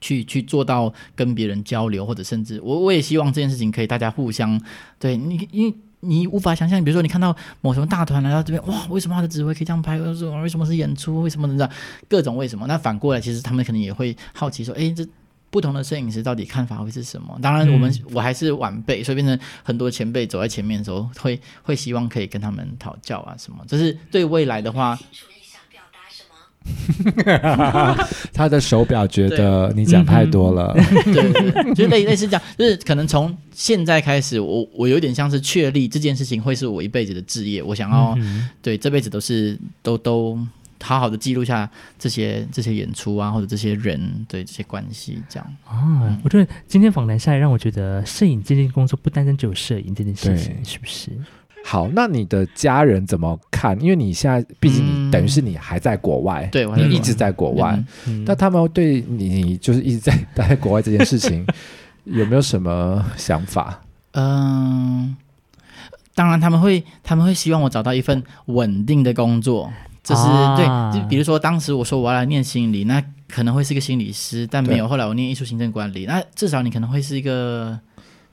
[0.02, 4.58] 去去做到跟别人交流，或者甚至我我也希望这件事情可以大家互相
[4.98, 9.98] 对你，因为你无法想象，比如说你看到某什么大团来到这边，哇，为什么他的指挥可以这样拍？
[10.00, 11.22] 为什么为什么是演出？
[11.22, 11.70] 为什么你知道
[12.08, 12.66] 各种为什么？
[12.68, 15.06] 那反过来，其实他们可能也会好奇说，哎，这
[15.50, 17.38] 不同的摄影师到底看法会是什么？
[17.42, 23.64] 当然，我们、嗯、我还是晚辈，所以变成很多前辈走在前面的时候，会会希望可以跟他们讨教啊什么。
[23.68, 24.98] 这是对未来的话。
[28.34, 30.74] 他的手表觉得你讲太多了，
[31.06, 40.40] 对对对， 就类类似这样，就是可能从现在开始，我我有点像是确立这件事情会是我一辈子的志业，我想要、嗯、对这辈子都是都都
[40.82, 45.46] 好好的记录下这些这些演出啊，或者这些人对这些关系这样。
[45.66, 51.12] 啊，嗯、我觉得今天访谈下来，让我觉得摄影这件工作不单单只有摄影这件事情，是不是？
[51.66, 53.80] 好，那你的家人怎么看？
[53.82, 57.78] 因为你现在毕竟你等于是你还在国外，你一直在国外。
[58.26, 61.46] 那、他们对你就是一直在待在国外这件事情，
[62.06, 63.82] 有没有什么想法？
[64.14, 65.16] 嗯，
[66.16, 69.72] 当然他们会，他们会希望我找到一份稳定的工作。
[70.04, 74.88] 就是、啊、对，就比如说当时我说我要来念心理，那可能会是一个心理师，但没有。
[74.88, 77.80] 后来我念艺术行政管理，那至少你可能会是一个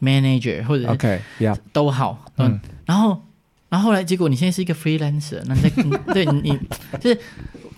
[0.00, 3.20] manager 或者 OK，yeah，都好，嗯，嗯然后。
[3.68, 5.68] 然后后来，结果你现在是一个 freelancer，那在
[6.14, 6.56] 对你
[7.00, 7.18] 就是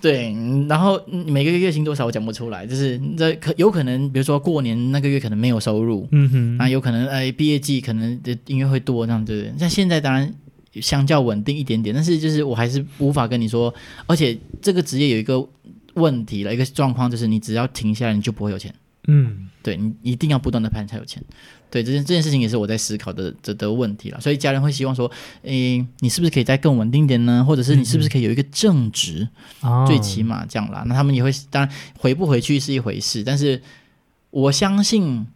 [0.01, 0.33] 对，
[0.69, 9.59] 然后每个月月薪多少我讲不出来，就是这可有可能，比如说过年那个月可能没有收入，嗯哼，那有可能哎毕业季可能的音乐会多这样，对不对？
[9.59, 10.33] 像现在当然
[10.75, 13.75] 相较稳定一点点，但是就是我还是无法跟你说，
[14.07, 15.45] 而且这个职业有一个
[15.95, 18.73] 问题了，一个状况就是你只要停下来你就不会有钱，
[19.09, 21.21] 嗯，对你一定要不断的拍才有钱。
[21.71, 25.11] 对，这件这件事情也是我在思考的这的问题了，所以家人会希望说，
[25.43, 27.45] 诶，你是不是可以再更稳定点呢？
[27.45, 29.29] 或者是你是不是可以有一个正职？
[29.63, 30.83] 嗯、最起码这样啦。
[30.87, 33.61] 那他们也会，当然回不回去是一回事，但是
[34.31, 35.27] 我相信，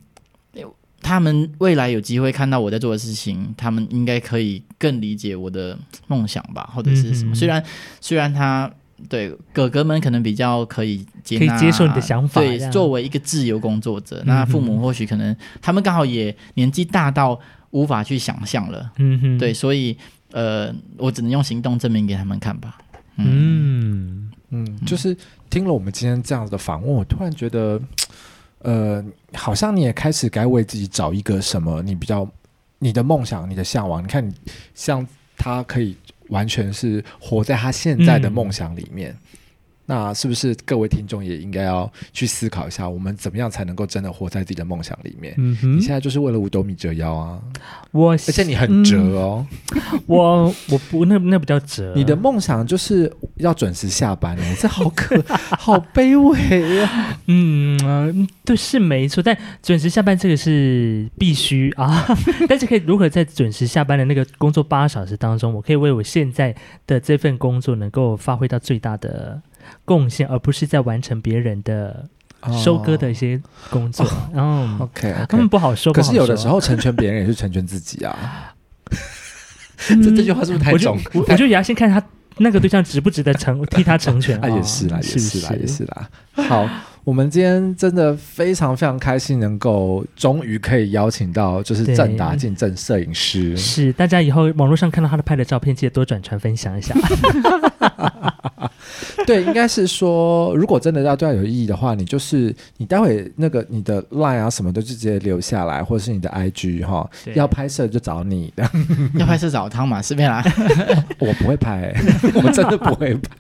[1.01, 7.33] 他们未来有机会看到我在做的事情，他们应该可以更理解我的梦想吧，或者是什么？
[7.33, 7.65] 嗯、虽然
[8.01, 8.73] 虽然他。
[9.09, 12.41] 对，哥哥们可能比较可以接，可以接受你的想法。
[12.41, 17.39] 对，作为一个自由工作者，嗯、那父母或许可能他们刚好也年纪大到
[17.71, 18.93] 无法去想象了。
[18.99, 19.97] 嗯哼，对，所以
[20.31, 22.79] 呃，我只能用行动证明给他们看吧。
[23.17, 25.17] 嗯嗯，嗯，就是
[25.51, 27.81] 听了我们今天这样子的访问，我突然觉得，
[28.61, 32.27] 呃，好像你也开始该为自己找一个什么，你比较
[32.79, 34.03] 你的梦想、你的向往。
[34.03, 34.35] 你看，你
[34.75, 35.97] 像他可以。
[36.33, 39.13] 完全是活在他现在的梦想里面。
[39.13, 39.39] 嗯
[39.87, 45.35] 那是不是各位听众也应该要去思考一下，我们怎么样才能够真的活在自己的梦想里面？
[45.63, 47.41] 你现在就是为了五斗米折腰啊！
[47.91, 49.47] 我，而且你很折哦。
[49.93, 55.21] 嗯、我我不那那不叫折，你的梦想就是要准时下班哦，这好可
[55.59, 57.21] 好卑微呀、啊！
[57.27, 62.07] 嗯，对，是没错，但准时下班这个是必须啊。
[62.49, 66.55] 但是可以如何在准时下班的那个工作八小时当中，我可以为我现在
[66.87, 69.43] 的这份工作能够发挥到最大的。
[69.85, 72.09] 贡献，而不是在完成别人的
[72.63, 73.41] 收割的一些
[73.71, 74.07] 工作。
[74.33, 75.93] 然后，OK，他们不好收。
[75.93, 78.55] 可是有的时候成全别人也是成全自己啊。
[79.89, 80.99] 这这句话是不是太重？
[81.15, 82.01] 我觉得也要先看他
[82.39, 84.39] 那个对象值不值得成替他成全。
[84.45, 86.09] 啊，也是啦，也是啦，也是啦。
[86.35, 86.69] 好，
[87.05, 93.57] 我们今天真的非常非常开心，能够终于可以邀请到就是正达进正摄影师。
[93.57, 96.95] 是，大家以后网络上看到他的拍的照片，记得多转传分享一下。
[99.27, 108.69] 对，应该是说，如果真的要对他有意义的话，你就是你待会那个你的 line 啊什么都直接留下来，或者是你的 IG 哈，要拍摄就找你的，
[109.15, 110.43] 要拍摄找汤马斯片啦。
[111.19, 111.93] 我不会拍，
[112.35, 113.37] 我真的不会拍。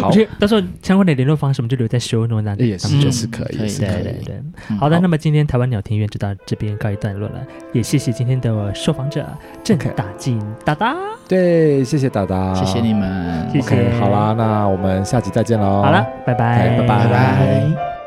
[0.00, 3.68] 好，到时候相关的联络方式我们就留在 show note 那里，也是就是可以，对
[4.02, 4.40] 对对。
[4.78, 7.40] 好的，那么今天台湾鸟庭院就到这边告一段落了，
[7.72, 9.26] 也谢谢今天的受访者
[9.64, 10.96] 郑大进达达。
[11.26, 13.48] 对，谢谢达达，谢谢你们。
[13.60, 13.98] OK，。
[13.98, 15.82] 好啦，那我们下集再见喽。
[15.82, 17.97] 好了，拜拜，拜拜。